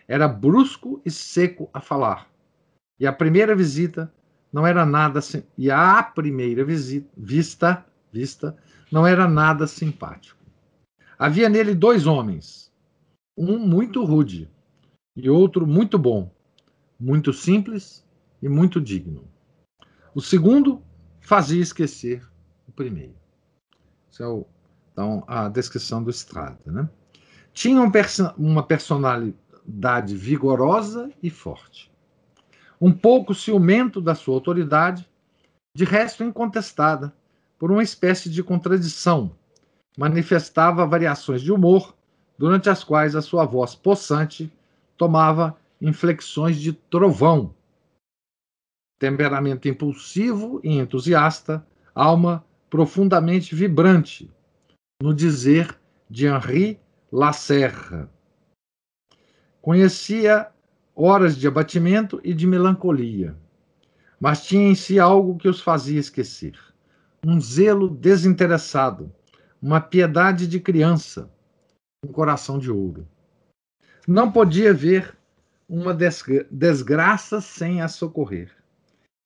[0.08, 2.28] Era brusco e seco a falar.
[3.00, 4.12] E a primeira visita
[4.52, 5.20] não era nada
[5.58, 8.56] e a primeira visita, vista vista
[8.92, 10.38] não era nada simpático.
[11.18, 12.72] Havia nele dois homens,
[13.38, 14.50] um muito rude
[15.16, 16.30] e outro muito bom,
[17.00, 18.06] muito simples
[18.42, 19.24] e muito digno.
[20.14, 20.84] O segundo
[21.22, 22.28] fazia esquecer
[22.68, 23.16] o primeiro.
[24.10, 24.46] Isso é o,
[24.92, 26.60] então, a descrição do Estrada.
[26.66, 26.90] Né?
[27.54, 31.90] Tinha um perso uma personalidade vigorosa e forte.
[32.80, 35.08] Um pouco ciumento da sua autoridade,
[35.74, 37.14] de resto incontestada,
[37.58, 39.32] por uma espécie de contradição.
[39.98, 41.96] Manifestava variações de humor,
[42.38, 44.52] durante as quais a sua voz possante
[44.98, 47.54] tomava inflexões de trovão.
[49.02, 54.30] Temperamento impulsivo e entusiasta, alma profundamente vibrante,
[55.02, 55.76] no dizer
[56.08, 56.80] de Henri
[57.12, 58.06] Lacerre.
[59.60, 60.52] Conhecia
[60.96, 63.36] horas de abatimento e de melancolia,
[64.20, 66.54] mas tinha em si algo que os fazia esquecer.
[67.26, 69.12] Um zelo desinteressado,
[69.60, 71.28] uma piedade de criança,
[72.06, 73.08] um coração de ouro.
[74.08, 75.18] Não podia ver
[75.68, 75.92] uma
[76.52, 78.61] desgraça sem a socorrer.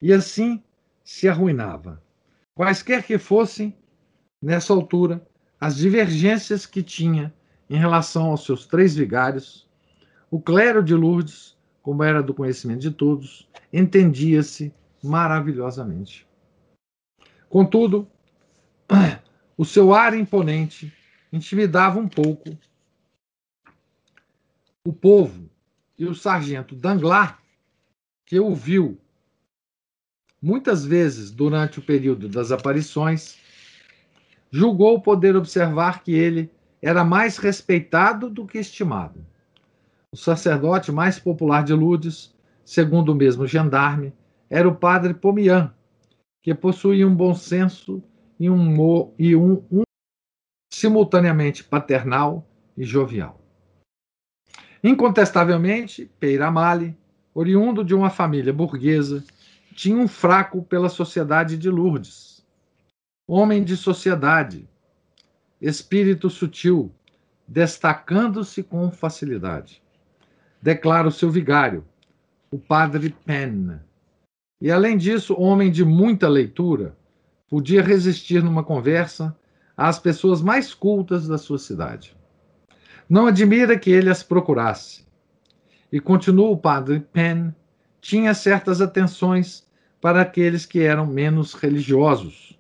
[0.06, 0.62] E assim
[1.04, 2.00] se arruinava.
[2.54, 3.76] Quaisquer que fossem,
[4.40, 5.28] nessa altura,
[5.60, 7.34] as divergências que tinha
[7.68, 9.68] em relação aos seus três vigários,
[10.30, 14.72] o clero de Lourdes, como era do conhecimento de todos, entendia-se
[15.04, 16.28] maravilhosamente.
[17.50, 18.08] Contudo,
[19.58, 20.94] o seu ar imponente
[21.34, 22.56] intimidava um pouco
[24.86, 25.50] o povo
[25.98, 27.34] e o sargento Danglars,
[28.24, 29.02] que o viu
[30.46, 33.40] muitas vezes durante o período das aparições,
[34.52, 39.26] julgou poder observar que ele era mais respeitado do que estimado.
[40.12, 42.32] O sacerdote mais popular de Lourdes,
[42.64, 44.14] segundo o mesmo gendarme,
[44.48, 45.74] era o padre Pomian,
[46.44, 48.04] que possuía um bom senso
[48.40, 49.82] e um, e um, um
[50.72, 53.42] simultaneamente paternal e jovial.
[54.84, 56.96] Incontestavelmente, Peiramale,
[57.34, 59.24] oriundo de uma família burguesa,
[59.76, 62.36] tinha um fraco pela sociedade de Lourdes
[63.28, 64.70] homem de sociedade,
[65.60, 66.92] espírito sutil,
[67.48, 69.82] destacando-se com facilidade.
[70.62, 71.86] Declara o seu vigário,
[72.52, 73.80] o padre Penn.
[74.62, 76.96] E além disso, homem de muita leitura,
[77.48, 79.36] podia resistir numa conversa
[79.76, 82.16] às pessoas mais cultas da sua cidade.
[83.10, 85.06] Não admira que ele as procurasse.
[85.92, 87.52] E continua o padre Penn,
[88.06, 89.66] tinha certas atenções
[90.00, 92.56] para aqueles que eram menos religiosos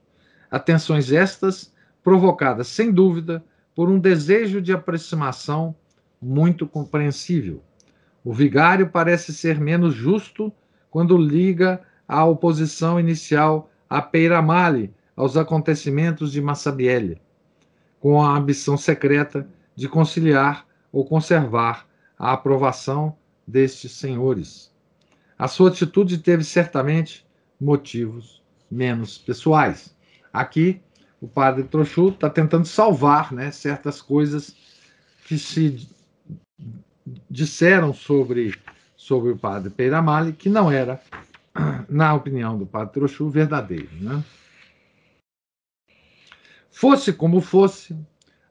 [0.49, 1.71] Atenções estas
[2.03, 3.43] provocadas, sem dúvida,
[3.75, 5.75] por um desejo de aproximação
[6.19, 7.61] muito compreensível.
[8.23, 10.51] O vigário parece ser menos justo
[10.89, 17.21] quando liga a oposição inicial a Peiramale aos acontecimentos de Massabielle,
[17.99, 21.85] com a ambição secreta de conciliar ou conservar
[22.17, 23.15] a aprovação
[23.45, 24.73] destes senhores.
[25.37, 27.25] A sua atitude teve certamente
[27.59, 29.95] motivos menos pessoais.
[30.31, 30.81] Aqui,
[31.21, 34.55] o padre Trochu está tentando salvar né, certas coisas
[35.25, 35.87] que se
[37.29, 38.55] disseram sobre,
[38.95, 41.01] sobre o padre Peiramale, que não era,
[41.89, 43.89] na opinião do padre Trochu, verdadeiro.
[43.99, 44.23] Né?
[46.71, 47.97] Fosse como fosse,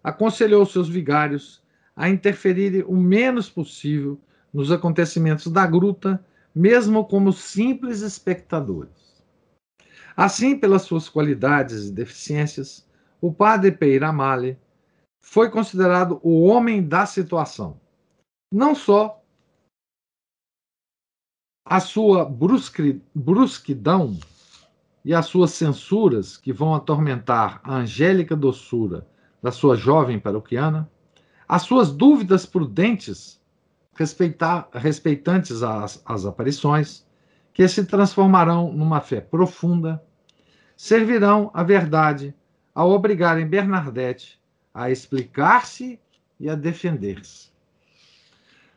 [0.02, 1.62] aconselhou seus vigários
[1.96, 4.18] a interferirem o menos possível
[4.52, 6.24] nos acontecimentos da gruta,
[6.54, 9.24] mesmo como simples espectadores.
[10.16, 12.86] Assim, pelas suas qualidades e deficiências,
[13.20, 14.56] o padre Peiramale
[15.20, 17.80] foi considerado o homem da situação.
[18.52, 19.20] Não só
[21.66, 22.24] a sua
[23.14, 24.16] brusquidão
[25.04, 29.06] e as suas censuras, que vão atormentar a angélica doçura
[29.42, 30.88] da sua jovem paroquiana,
[31.48, 33.40] as suas dúvidas prudentes
[33.94, 37.06] respeitar, respeitantes às, às aparições,
[37.52, 40.02] que se transformarão numa fé profunda,
[40.76, 42.34] servirão à verdade
[42.74, 44.40] ao obrigarem Bernadette
[44.72, 46.00] a explicar-se
[46.40, 47.52] e a defender-se.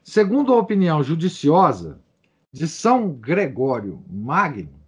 [0.03, 1.99] Segundo a opinião judiciosa
[2.51, 4.79] de São Gregório Magno,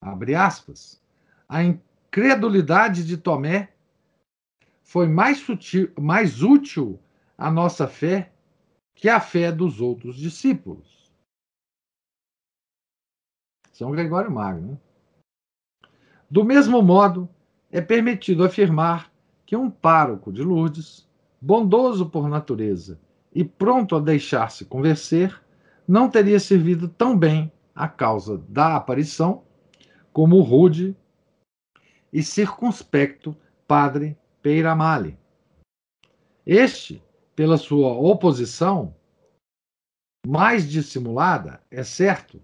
[0.00, 1.02] abre aspas,
[1.48, 3.72] a incredulidade de Tomé
[4.84, 7.00] foi mais, sutil, mais útil
[7.36, 8.30] à nossa fé
[8.96, 11.12] que a fé dos outros discípulos.
[13.72, 14.72] São Gregório Magno.
[14.72, 14.78] Né?
[16.28, 17.28] Do mesmo modo,
[17.70, 19.12] é permitido afirmar
[19.44, 21.06] que um pároco de Lourdes,
[21.40, 22.98] bondoso por natureza
[23.32, 25.40] e pronto a deixar-se convencer,
[25.86, 29.44] não teria servido tão bem à causa da aparição
[30.10, 30.96] como o rude
[32.10, 33.36] e circunspecto
[33.68, 35.18] padre Peiramale.
[36.46, 37.02] Este,
[37.36, 38.96] pela sua oposição
[40.26, 42.42] mais dissimulada, é certo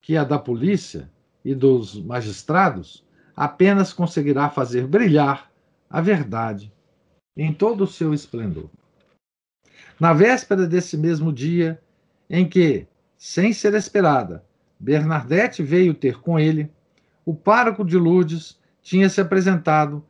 [0.00, 1.10] que a da polícia
[1.44, 3.04] e dos magistrados
[3.34, 5.50] apenas conseguirá fazer brilhar
[5.90, 6.72] a verdade
[7.36, 8.68] em todo o seu esplendor.
[9.98, 11.80] Na véspera desse mesmo dia,
[12.28, 14.44] em que, sem ser esperada,
[14.78, 16.70] Bernadette veio ter com ele,
[17.24, 20.04] o pároco de Lourdes tinha se apresentado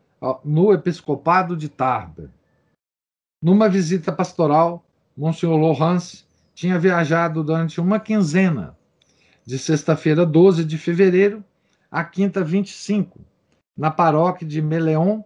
[0.45, 2.38] no episcopado de Tarbes.
[3.41, 4.85] Numa visita pastoral,
[5.17, 6.25] Monsenhor Laurence
[6.55, 8.77] tinha viajado durante uma quinzena,
[9.47, 11.45] de sexta-feira 12 de fevereiro
[11.89, 13.21] à quinta 25,
[13.77, 15.23] na paróquia de Meleon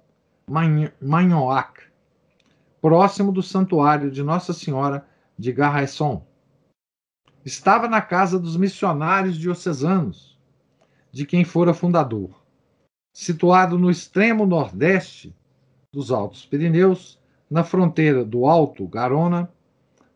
[1.00, 1.84] Magnoac,
[2.82, 5.06] próximo do santuário de Nossa Senhora
[5.38, 6.22] de Garraisson.
[7.42, 10.38] Estava na casa dos missionários diocesanos,
[11.10, 12.42] de quem fora fundador.
[13.14, 15.34] Situado no extremo nordeste
[15.90, 17.21] dos Altos Pirineus,
[17.52, 19.46] na fronteira do Alto Garona,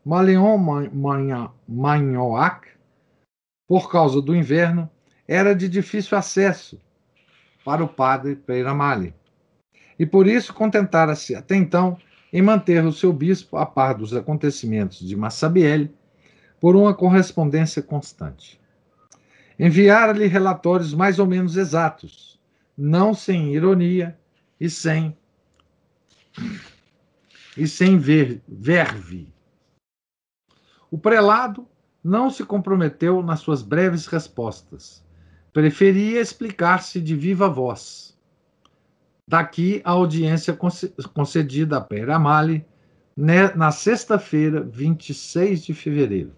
[0.03, 0.57] Maleon
[1.69, 2.67] Magnoac,
[3.69, 4.89] por causa do inverno,
[5.29, 6.81] era de difícil acesso
[7.63, 9.13] para o padre Peiramale
[9.99, 11.99] e por isso contentara-se até então
[12.33, 15.95] em manter o seu bispo a par dos acontecimentos de Massabielle
[16.59, 18.59] por uma correspondência constante.
[19.59, 22.41] Enviara-lhe relatórios mais ou menos exatos,
[22.79, 24.19] não sem ironia
[24.59, 25.15] e sem
[27.57, 29.33] e sem ver, verve.
[30.91, 31.67] O prelado
[32.03, 35.05] não se comprometeu nas suas breves respostas.
[35.53, 38.17] Preferia explicar-se de viva voz
[39.29, 40.57] Daqui a audiência
[41.13, 42.65] concedida a Pera Mali
[43.17, 46.33] né, na sexta-feira, 26 de fevereiro.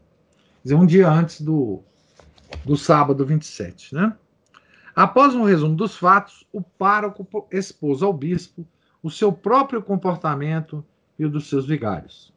[0.64, 1.83] Um dia antes do,
[2.64, 3.95] do sábado 27.
[3.95, 4.16] Né?
[4.97, 8.66] Após um resumo dos fatos, o pároco expôs ao bispo
[9.03, 10.83] o seu próprio comportamento
[11.19, 12.33] e o dos seus vigários.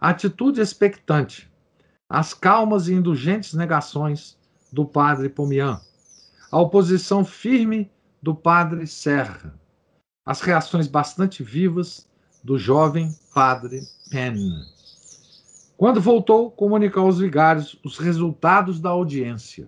[0.00, 1.50] Atitude expectante,
[2.08, 4.38] as calmas e indulgentes negações
[4.72, 5.80] do padre Pomian,
[6.50, 7.90] a oposição firme
[8.22, 9.54] do padre Serra,
[10.24, 12.08] as reações bastante vivas
[12.42, 14.36] do jovem padre Penn.
[15.76, 19.66] Quando voltou, comunicou aos vigários os resultados da audiência.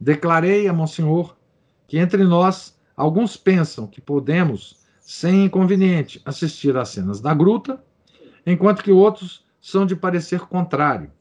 [0.00, 1.36] Declarei a Monsenhor
[1.86, 7.80] que entre nós alguns pensam que podemos, sem inconveniente, assistir às cenas da gruta,
[8.44, 11.12] enquanto que outros são de parecer contrário.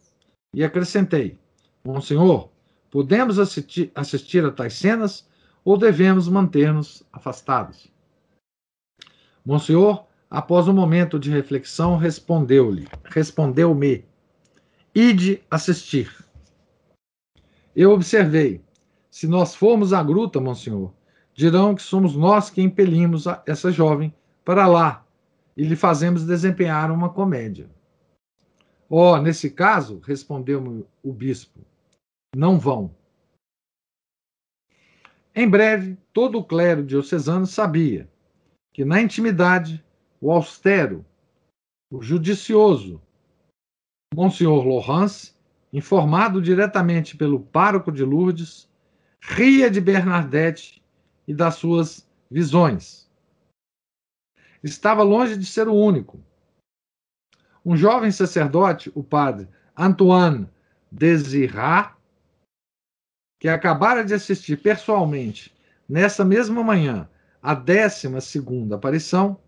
[0.55, 1.37] E acrescentei:
[1.85, 2.49] Monsenhor,
[2.89, 5.29] podemos assistir, assistir a tais cenas
[5.63, 7.87] ou devemos manter-nos afastados?
[9.45, 14.03] Monsenhor, após um momento de reflexão, respondeu-lhe, respondeu-me:
[14.95, 16.11] Ide assistir.
[17.75, 18.65] Eu observei.
[19.11, 20.91] Se nós formos à gruta, monsenhor,
[21.35, 25.05] dirão que somos nós que impelimos essa jovem para lá
[25.55, 27.69] e lhe fazemos desempenhar uma comédia.
[28.89, 31.59] Oh, nesse caso, respondeu-me o bispo,
[32.33, 32.95] não vão.
[35.35, 38.09] Em breve, todo o clero diocesano sabia
[38.73, 39.83] que, na intimidade,
[40.21, 41.05] o austero,
[41.91, 43.01] o judicioso,
[44.13, 45.33] Monsenhor Laurence,
[45.73, 48.69] informado diretamente pelo pároco de Lourdes,
[49.19, 50.84] ria de Bernadette
[51.27, 53.09] e das suas visões.
[54.63, 56.23] Estava longe de ser o único.
[57.63, 59.47] Um jovem sacerdote, o padre
[59.77, 60.49] Antoine
[60.91, 61.95] Desirat,
[63.39, 65.53] que acabara de assistir pessoalmente,
[65.87, 67.09] nessa mesma manhã,
[67.41, 69.39] a décima segunda aparição,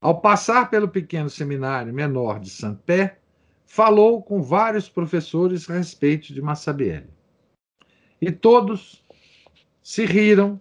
[0.00, 3.18] ao passar pelo pequeno seminário menor de Saint-Pé,
[3.64, 7.10] falou com vários professores a respeito de Massabielle.
[8.20, 9.04] E todos
[9.82, 10.60] se riram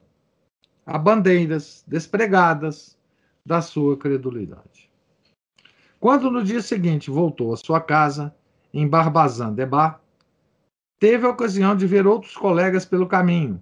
[0.86, 2.98] a bandeiras despregadas
[3.46, 4.90] da sua credulidade.
[6.00, 8.36] Quando no dia seguinte voltou à sua casa,
[8.74, 10.02] em Barbazan-de-Bar,
[11.00, 13.62] teve a ocasião de ver outros colegas pelo caminho.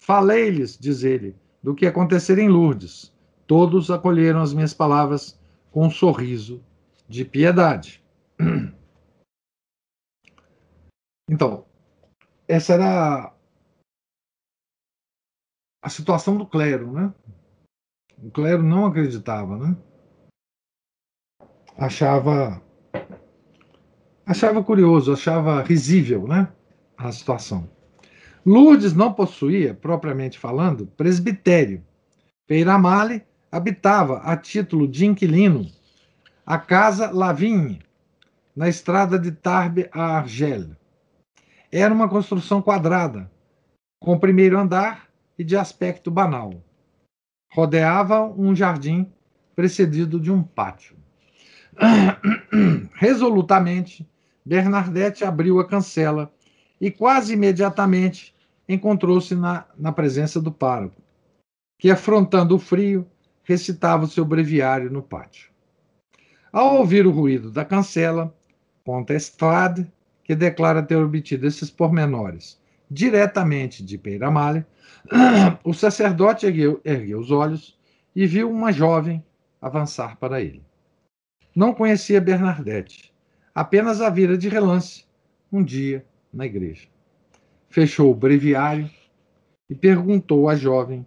[0.00, 3.12] Falei-lhes, diz ele, do que acontecera em Lourdes.
[3.46, 5.38] Todos acolheram as minhas palavras
[5.70, 6.62] com um sorriso
[7.08, 8.02] de piedade.
[11.32, 11.64] Então,
[12.48, 13.32] essa era
[15.82, 17.12] a situação do clero, né?
[18.22, 19.76] O clero não acreditava, né?
[21.76, 22.62] Achava
[24.26, 26.48] achava curioso, achava risível, né?
[26.96, 27.68] A situação.
[28.44, 31.84] Lourdes não possuía, propriamente falando, presbitério.
[32.46, 35.66] Peiramale habitava a título de inquilino
[36.50, 37.80] a casa Lavigne,
[38.56, 40.70] na estrada de Tarbes a Argel.
[41.70, 43.30] Era uma construção quadrada,
[44.00, 45.09] com primeiro andar
[45.40, 46.62] e de aspecto banal.
[47.50, 49.10] Rodeava um jardim
[49.56, 50.94] precedido de um pátio.
[52.92, 54.06] Resolutamente,
[54.44, 56.30] Bernadette abriu a cancela
[56.78, 58.34] e quase imediatamente
[58.68, 61.00] encontrou-se na, na presença do pároco,
[61.78, 63.08] que, afrontando o frio,
[63.42, 65.50] recitava o seu breviário no pátio.
[66.52, 68.36] Ao ouvir o ruído da cancela,
[68.84, 69.90] conta Estrade,
[70.22, 72.59] que declara ter obtido esses pormenores
[72.90, 74.66] diretamente de Peiramale,
[75.64, 77.78] o sacerdote ergueu, ergueu os olhos
[78.14, 79.24] e viu uma jovem
[79.60, 80.62] avançar para ele.
[81.54, 83.12] Não conhecia Bernadette,
[83.54, 85.04] apenas a vira de relance
[85.52, 86.88] um dia na igreja.
[87.68, 88.90] Fechou o breviário
[89.68, 91.06] e perguntou à jovem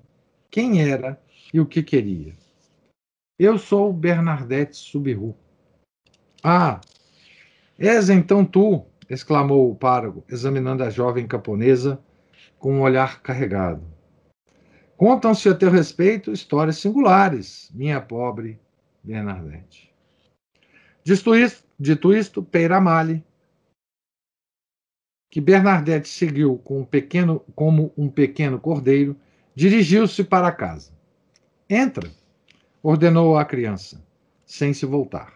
[0.49, 1.21] quem era
[1.53, 2.33] e o que queria.
[3.37, 5.35] Eu sou Bernadette Subiru.
[6.43, 6.79] Ah,
[7.77, 12.01] és então tu, exclamou o pároco, examinando a jovem camponesa
[12.57, 13.83] com um olhar carregado.
[14.95, 18.59] Contam-se a teu respeito histórias singulares, minha pobre
[19.03, 19.91] Bernadette.
[21.03, 23.23] Dito isto, dito isto Peiramale,
[25.29, 29.17] que Bernadette seguiu com um pequeno, como um pequeno cordeiro,
[29.55, 30.91] dirigiu-se para casa.
[31.69, 32.09] Entra,
[32.81, 34.01] ordenou a criança,
[34.45, 35.33] sem se voltar.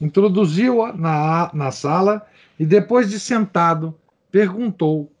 [0.00, 2.26] Introduziu-a na, na sala
[2.58, 3.98] e, depois de sentado,
[4.30, 5.14] perguntou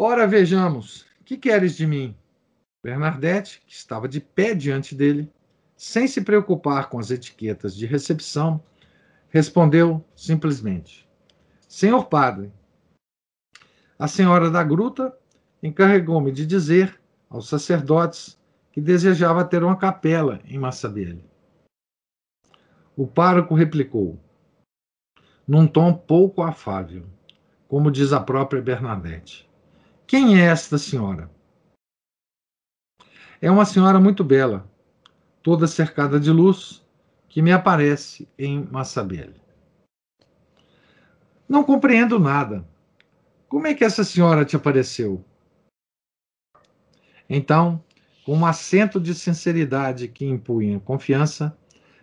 [0.00, 2.16] Ora, vejamos, que queres de mim?
[2.84, 5.28] Bernadette, que estava de pé diante dele,
[5.76, 8.62] sem se preocupar com as etiquetas de recepção,
[9.28, 11.04] respondeu simplesmente:
[11.66, 12.52] Senhor Padre,
[13.98, 15.12] a senhora da gruta
[15.60, 16.96] encarregou-me de dizer
[17.28, 18.38] aos sacerdotes
[18.70, 21.24] que desejava ter uma capela em Massabelle.
[22.96, 24.16] O pároco replicou,
[25.48, 27.06] num tom pouco afável,
[27.66, 29.48] como diz a própria Bernadette.
[30.06, 31.30] Quem é esta senhora?
[33.40, 34.70] É uma senhora muito bela,
[35.42, 36.86] toda cercada de luz,
[37.28, 39.40] que me aparece em Massabelle.
[41.48, 42.68] Não compreendo nada.
[43.48, 45.24] Como é que essa senhora te apareceu?
[47.30, 47.82] Então,
[48.26, 51.56] com um acento de sinceridade que impunha confiança,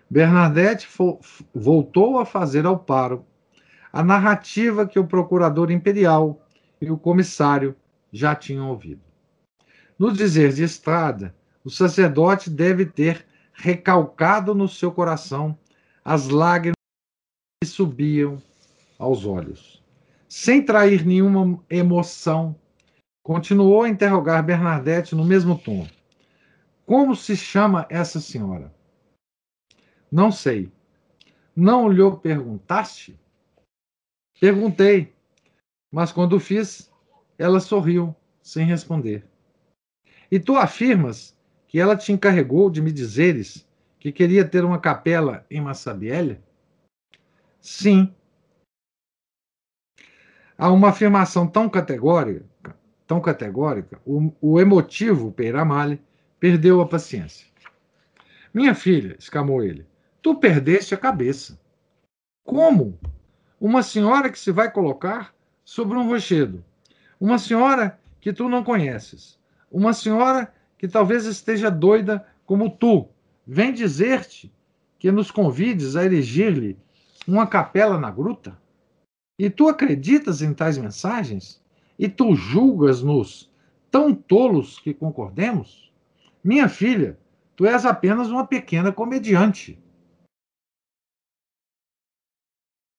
[0.10, 0.88] Bernadette
[1.54, 3.24] voltou a fazer ao paro
[3.96, 6.46] a narrativa que o procurador imperial
[6.82, 7.74] e o comissário
[8.12, 9.02] já tinham ouvido.
[9.98, 11.34] No dizer de Estrada,
[11.64, 15.58] o sacerdote deve ter recalcado no seu coração
[16.04, 16.76] as lágrimas
[17.64, 18.44] que subiam
[19.00, 19.82] aos olhos.
[20.28, 22.54] Sem trair nenhuma emoção,
[23.24, 25.88] continuou a interrogar Bernadette no mesmo tom.
[26.86, 28.76] Como se chama essa senhora?
[30.12, 30.70] Não sei.
[31.56, 33.18] Não lhe perguntaste?
[34.40, 35.14] Perguntei,
[35.92, 36.92] mas quando fiz,
[37.38, 39.26] ela sorriu, sem responder.
[40.30, 41.36] E tu afirmas
[41.68, 43.68] que ela te encarregou de me dizeres
[44.00, 46.40] que queria ter uma capela em Massabielle?
[47.60, 48.14] Sim.
[50.58, 52.46] Há uma afirmação tão categórica,
[53.08, 56.02] tão categórica, o, o emotivo Peiramale
[56.40, 57.48] perdeu a paciência.
[58.54, 59.86] Minha filha, exclamou ele,
[60.22, 61.60] tu perdeste a cabeça.
[62.44, 62.98] Como?
[63.60, 65.34] Uma senhora que se vai colocar
[65.64, 66.64] sobre um rochedo.
[67.20, 69.40] Uma senhora que tu não conheces.
[69.72, 73.08] Uma senhora que talvez esteja doida como tu.
[73.48, 74.54] Vem dizer-te
[75.00, 76.78] que nos convides a erigir-lhe
[77.28, 78.58] uma capela na gruta?
[79.38, 81.62] E tu acreditas em tais mensagens?
[81.98, 83.52] E tu julgas-nos
[83.90, 85.92] tão tolos que concordemos?
[86.44, 87.18] Minha filha,
[87.56, 89.80] tu és apenas uma pequena comediante.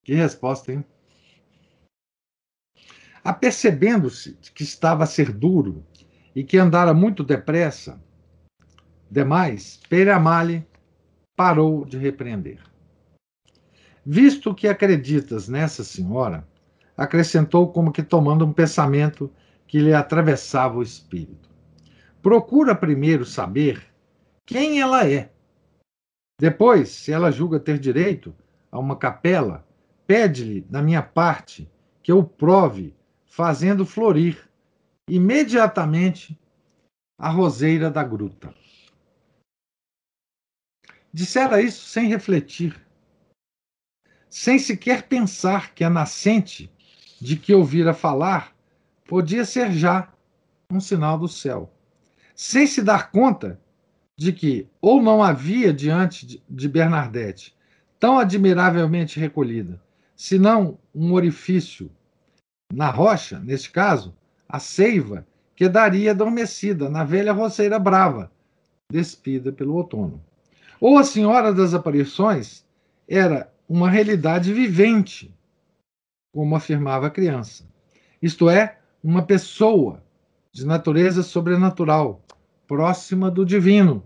[0.07, 0.85] Que resposta, hein?
[3.25, 5.85] Apercebendo-se que estava a ser duro
[6.33, 8.01] e que andara muito depressa,
[9.11, 10.65] demais, Peramale
[11.35, 12.61] parou de repreender.
[14.05, 16.47] Visto que acreditas nessa senhora,
[16.97, 19.29] acrescentou como que tomando um pensamento
[19.67, 21.51] que lhe atravessava o espírito.
[22.23, 23.83] Procura primeiro saber
[24.47, 25.33] quem ela é.
[26.41, 28.33] Depois, se ela julga ter direito
[28.71, 29.66] a uma capela,
[30.07, 31.71] pede-lhe, da minha parte,
[32.03, 32.95] que eu prove,
[33.27, 34.49] fazendo florir
[35.09, 36.39] imediatamente
[37.19, 38.55] a roseira da gruta.
[41.13, 42.79] Dissera isso sem refletir,
[44.29, 46.71] sem sequer pensar que a nascente
[47.21, 48.55] de que ouvira falar
[49.05, 50.13] podia ser já
[50.71, 51.73] um sinal do céu,
[52.35, 53.61] sem se dar conta
[54.19, 57.57] de que ou não havia diante de Bernadette
[57.99, 59.83] tão admiravelmente recolhida,
[60.17, 61.91] senão um orifício
[62.73, 64.15] na rocha, neste caso,
[64.49, 68.33] a seiva que daria adormecida na velha roceira brava,
[68.91, 70.23] despida pelo outono.
[70.81, 72.65] Ou a Senhora das Aparições
[73.09, 75.35] era uma realidade vivente,
[76.35, 77.65] como afirmava a criança.
[78.21, 80.03] Isto é, uma pessoa
[80.53, 82.23] de natureza sobrenatural,
[82.67, 84.03] próxima do divino,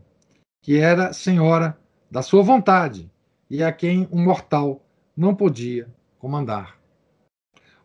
[0.62, 1.78] que era senhora
[2.10, 3.10] da sua vontade
[3.48, 4.84] e a quem um mortal
[5.16, 5.88] não podia
[6.20, 6.78] comandar.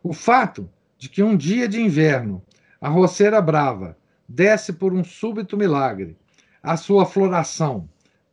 [0.02, 2.44] O fato de que um dia de inverno
[2.80, 3.96] a roceira brava
[4.28, 6.16] desce por um súbito milagre
[6.62, 7.88] a sua floração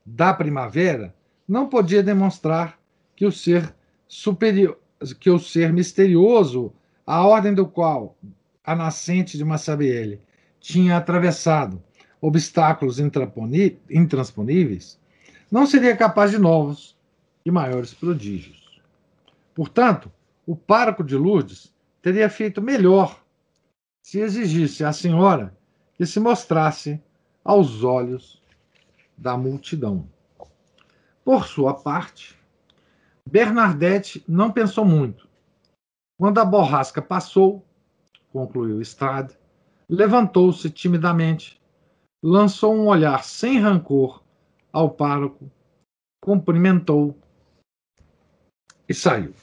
[0.06, 1.16] da primavera
[1.48, 2.78] não podia demonstrar
[3.16, 3.74] que o ser
[4.08, 4.78] superior,
[5.20, 6.74] que o ser misterioso,
[7.06, 8.18] a ordem do qual
[8.64, 10.20] a nascente de Massabielle
[10.60, 11.80] tinha atravessado
[12.20, 15.00] obstáculos intransponíveis,
[15.52, 16.98] não seria capaz de novos
[17.46, 18.63] e maiores prodígios.
[19.54, 20.12] Portanto,
[20.46, 23.24] o pároco de Lourdes teria feito melhor
[24.04, 25.58] se exigisse à senhora
[25.96, 27.02] que se mostrasse
[27.44, 28.42] aos olhos
[29.18, 30.10] da multidão.
[31.24, 32.38] Por sua parte,
[33.26, 35.30] Bernadette não pensou muito.
[36.20, 37.66] Quando a borrasca passou,
[38.32, 39.38] concluiu Estrade,
[39.88, 41.62] levantou-se timidamente,
[42.22, 44.22] lançou um olhar sem rancor
[44.72, 45.50] ao pároco,
[46.22, 47.18] cumprimentou
[48.88, 49.34] e saiu.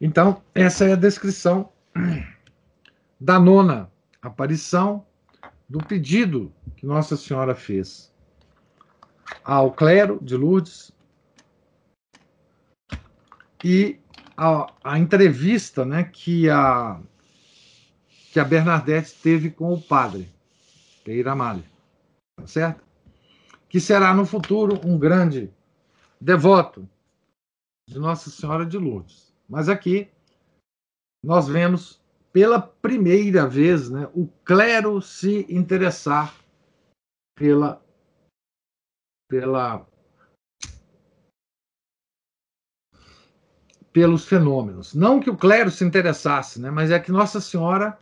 [0.00, 1.72] Então, essa é a descrição
[3.20, 3.90] da nona
[4.22, 5.04] aparição
[5.68, 8.12] do pedido que Nossa Senhora fez
[9.44, 10.92] ao clero de Lourdes
[13.64, 13.98] e
[14.36, 17.00] a, a entrevista né, que, a,
[18.32, 20.30] que a Bernadette teve com o padre,
[21.04, 21.64] Peira Amália,
[22.36, 22.87] tá certo?
[23.68, 25.52] Que será no futuro um grande
[26.20, 26.88] devoto
[27.88, 29.34] de Nossa Senhora de Lourdes.
[29.48, 30.10] Mas aqui
[31.24, 32.00] nós vemos
[32.32, 36.34] pela primeira vez né, o clero se interessar
[37.34, 37.82] pela
[39.28, 39.86] pela
[43.92, 44.94] pelos fenômenos.
[44.94, 47.98] Não que o clero se interessasse, né, mas é que Nossa Senhora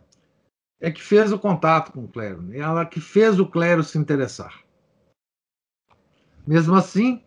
[0.79, 3.97] é que fez o contato com o clero, né, ela que fez o clero se
[3.97, 4.66] interessar.
[6.47, 7.21] Mesmo assim,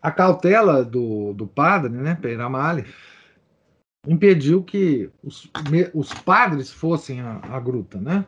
[0.00, 2.86] a cautela do, do padre, né, Peiramale,
[4.06, 5.50] impediu que os,
[5.92, 8.24] os padres fossem à, à gruta, né?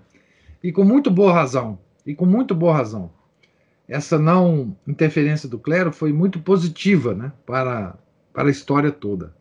[0.62, 1.78] E com muito boa razão.
[2.04, 3.12] E com muito boa razão.
[3.88, 7.96] Essa não interferência do clero foi muito positiva né, para,
[8.32, 9.34] para a história toda.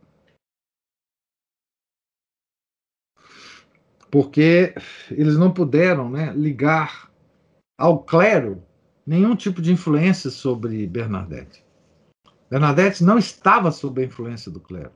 [4.11, 4.75] porque
[5.09, 7.09] eles não puderam né, ligar
[7.81, 8.63] ao clero
[9.03, 11.65] nenhum tipo de influência sobre Bernadette.
[12.47, 14.91] Bernadette não estava sob a influência do clero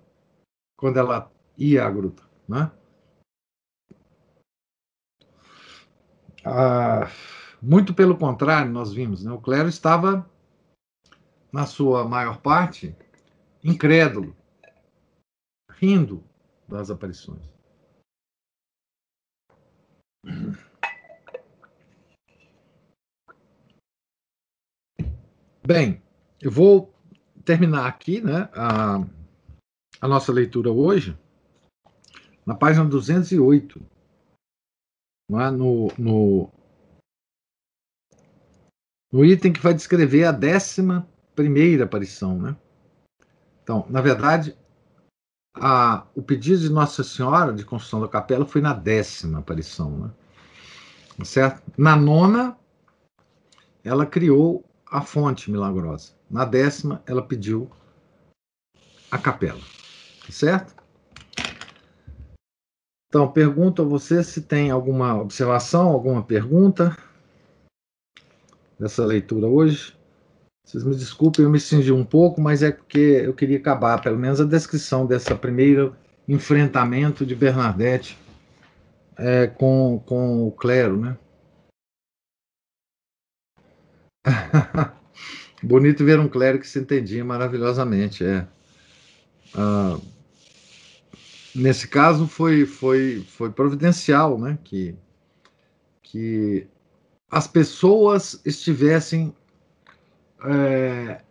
[0.77, 2.21] quando ela ia à gruta.
[2.47, 2.71] Né?
[6.45, 7.09] Ah,
[7.59, 9.31] muito pelo contrário, nós vimos, né?
[9.31, 10.29] o clero estava,
[11.51, 12.95] na sua maior parte,
[13.63, 14.37] incrédulo,
[15.71, 16.23] rindo
[16.67, 17.54] das aparições.
[25.65, 25.99] Bem,
[26.39, 26.93] eu vou
[27.43, 28.97] terminar aqui né, a,
[29.99, 31.17] a nossa leitura hoje,
[32.45, 33.81] na página 208,
[35.27, 35.49] não é?
[35.49, 36.49] no, no,
[39.11, 42.39] no item que vai descrever a décima primeira aparição.
[42.39, 42.55] Né?
[43.63, 44.55] Então, na verdade,
[45.55, 49.97] a, o pedido de Nossa Senhora de construção da capela foi na décima aparição.
[49.97, 50.11] Né?
[51.25, 51.63] Certo?
[51.75, 52.55] Na nona,
[53.83, 56.13] ela criou a fonte milagrosa.
[56.29, 57.69] Na décima, ela pediu
[59.11, 59.61] a capela.
[60.29, 60.75] Certo?
[63.07, 66.97] Então, pergunto a você se tem alguma observação, alguma pergunta
[68.79, 69.95] dessa leitura hoje.
[70.65, 74.17] Vocês me desculpem, eu me cingi um pouco, mas é porque eu queria acabar, pelo
[74.17, 75.93] menos, a descrição dessa primeira
[76.27, 78.17] enfrentamento de Bernadette
[79.17, 81.17] é, com, com o clero, né?
[85.63, 88.47] Bonito ver um clérigo que se entendia maravilhosamente, é.
[89.53, 89.99] Ah,
[91.53, 94.57] nesse caso foi, foi, foi providencial, né?
[94.63, 94.95] Que,
[96.03, 96.67] que
[97.29, 99.33] as pessoas estivessem
[100.43, 101.21] é,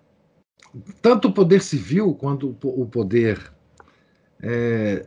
[1.00, 3.52] tanto o poder civil quanto o poder
[4.42, 5.06] é,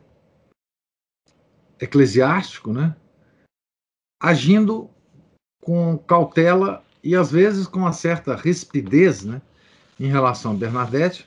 [1.80, 2.96] eclesiástico, né,
[4.20, 4.90] agindo
[5.62, 9.42] com cautela e às vezes com uma certa rispidez né,
[9.98, 11.26] em relação a Bernadette,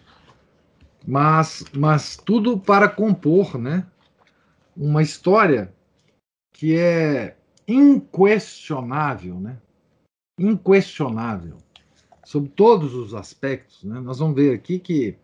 [1.06, 3.86] mas, mas tudo para compor né,
[4.76, 5.74] uma história
[6.52, 7.34] que é
[7.66, 9.58] inquestionável, né?
[10.38, 11.56] Inquestionável,
[12.24, 13.82] sobre todos os aspectos.
[13.82, 14.00] Né?
[14.00, 15.16] Nós vamos ver aqui que,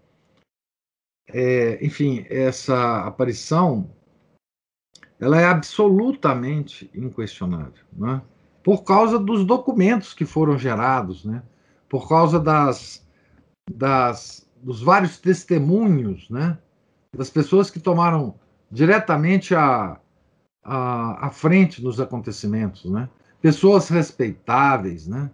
[1.28, 3.90] é, enfim, essa aparição
[5.20, 7.84] ela é absolutamente inquestionável.
[7.92, 8.22] Né?
[8.66, 11.40] Por causa dos documentos que foram gerados, né?
[11.88, 13.06] por causa das,
[13.70, 16.58] das, dos vários testemunhos, né?
[17.16, 18.34] das pessoas que tomaram
[18.68, 20.00] diretamente a,
[20.64, 23.08] a, a frente nos acontecimentos, né?
[23.40, 25.30] pessoas respeitáveis, né?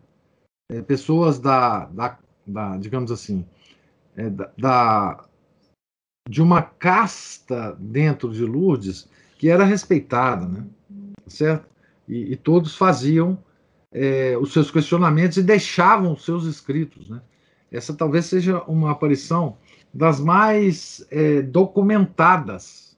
[0.70, 3.46] É, pessoas da, da, da, digamos assim,
[4.14, 5.24] é, da, da,
[6.28, 9.08] de uma casta dentro de Lourdes
[9.38, 10.66] que era respeitada, né?
[11.26, 11.71] certo?
[12.12, 13.42] E, e todos faziam
[13.90, 17.08] é, os seus questionamentos e deixavam os seus escritos.
[17.08, 17.22] Né?
[17.70, 19.56] Essa talvez seja uma aparição
[19.92, 22.96] das mais é, documentadas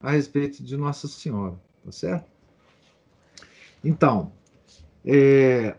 [0.00, 2.30] a respeito de Nossa Senhora, tá certo?
[3.82, 4.32] Então,
[5.04, 5.76] é,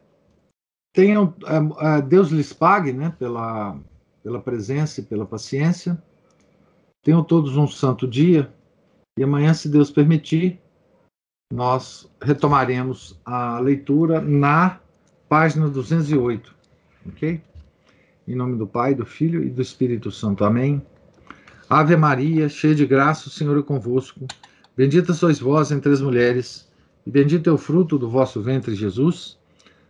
[0.93, 3.79] tenham, é, é, Deus lhes pague né, pela,
[4.23, 6.01] pela presença e pela paciência.
[7.03, 8.53] Tenham todos um santo dia
[9.17, 10.59] e amanhã, se Deus permitir,
[11.53, 14.79] nós retomaremos a leitura na
[15.29, 16.51] página 208,
[17.07, 17.39] ok?
[18.27, 20.43] Em nome do Pai, do Filho e do Espírito Santo.
[20.43, 20.83] Amém.
[21.69, 24.25] Ave Maria, cheia de graça, o Senhor é convosco.
[24.75, 26.67] Bendita sois vós entre as mulheres,
[27.05, 29.37] e bendito é o fruto do vosso ventre, Jesus.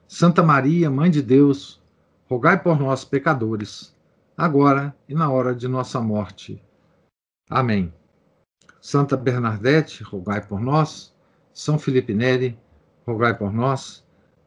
[0.05, 1.81] Santa Maria, Mãe de Deus,
[2.29, 3.95] rogai por nós, pecadores,
[4.35, 6.61] agora e na hora de nossa morte.
[7.49, 7.93] Amém.
[8.81, 11.12] Santa Bernadette, rogai por nós.
[11.53, 12.57] São Felipe Neri,
[13.05, 14.03] rogai por nós.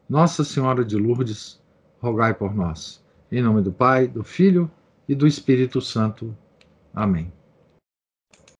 [0.09, 1.61] Nossa Senhora de Lourdes,
[2.01, 3.03] rogai por nós.
[3.31, 4.69] Em nome do Pai, do Filho
[5.07, 6.35] e do Espírito Santo.
[6.93, 7.31] Amém.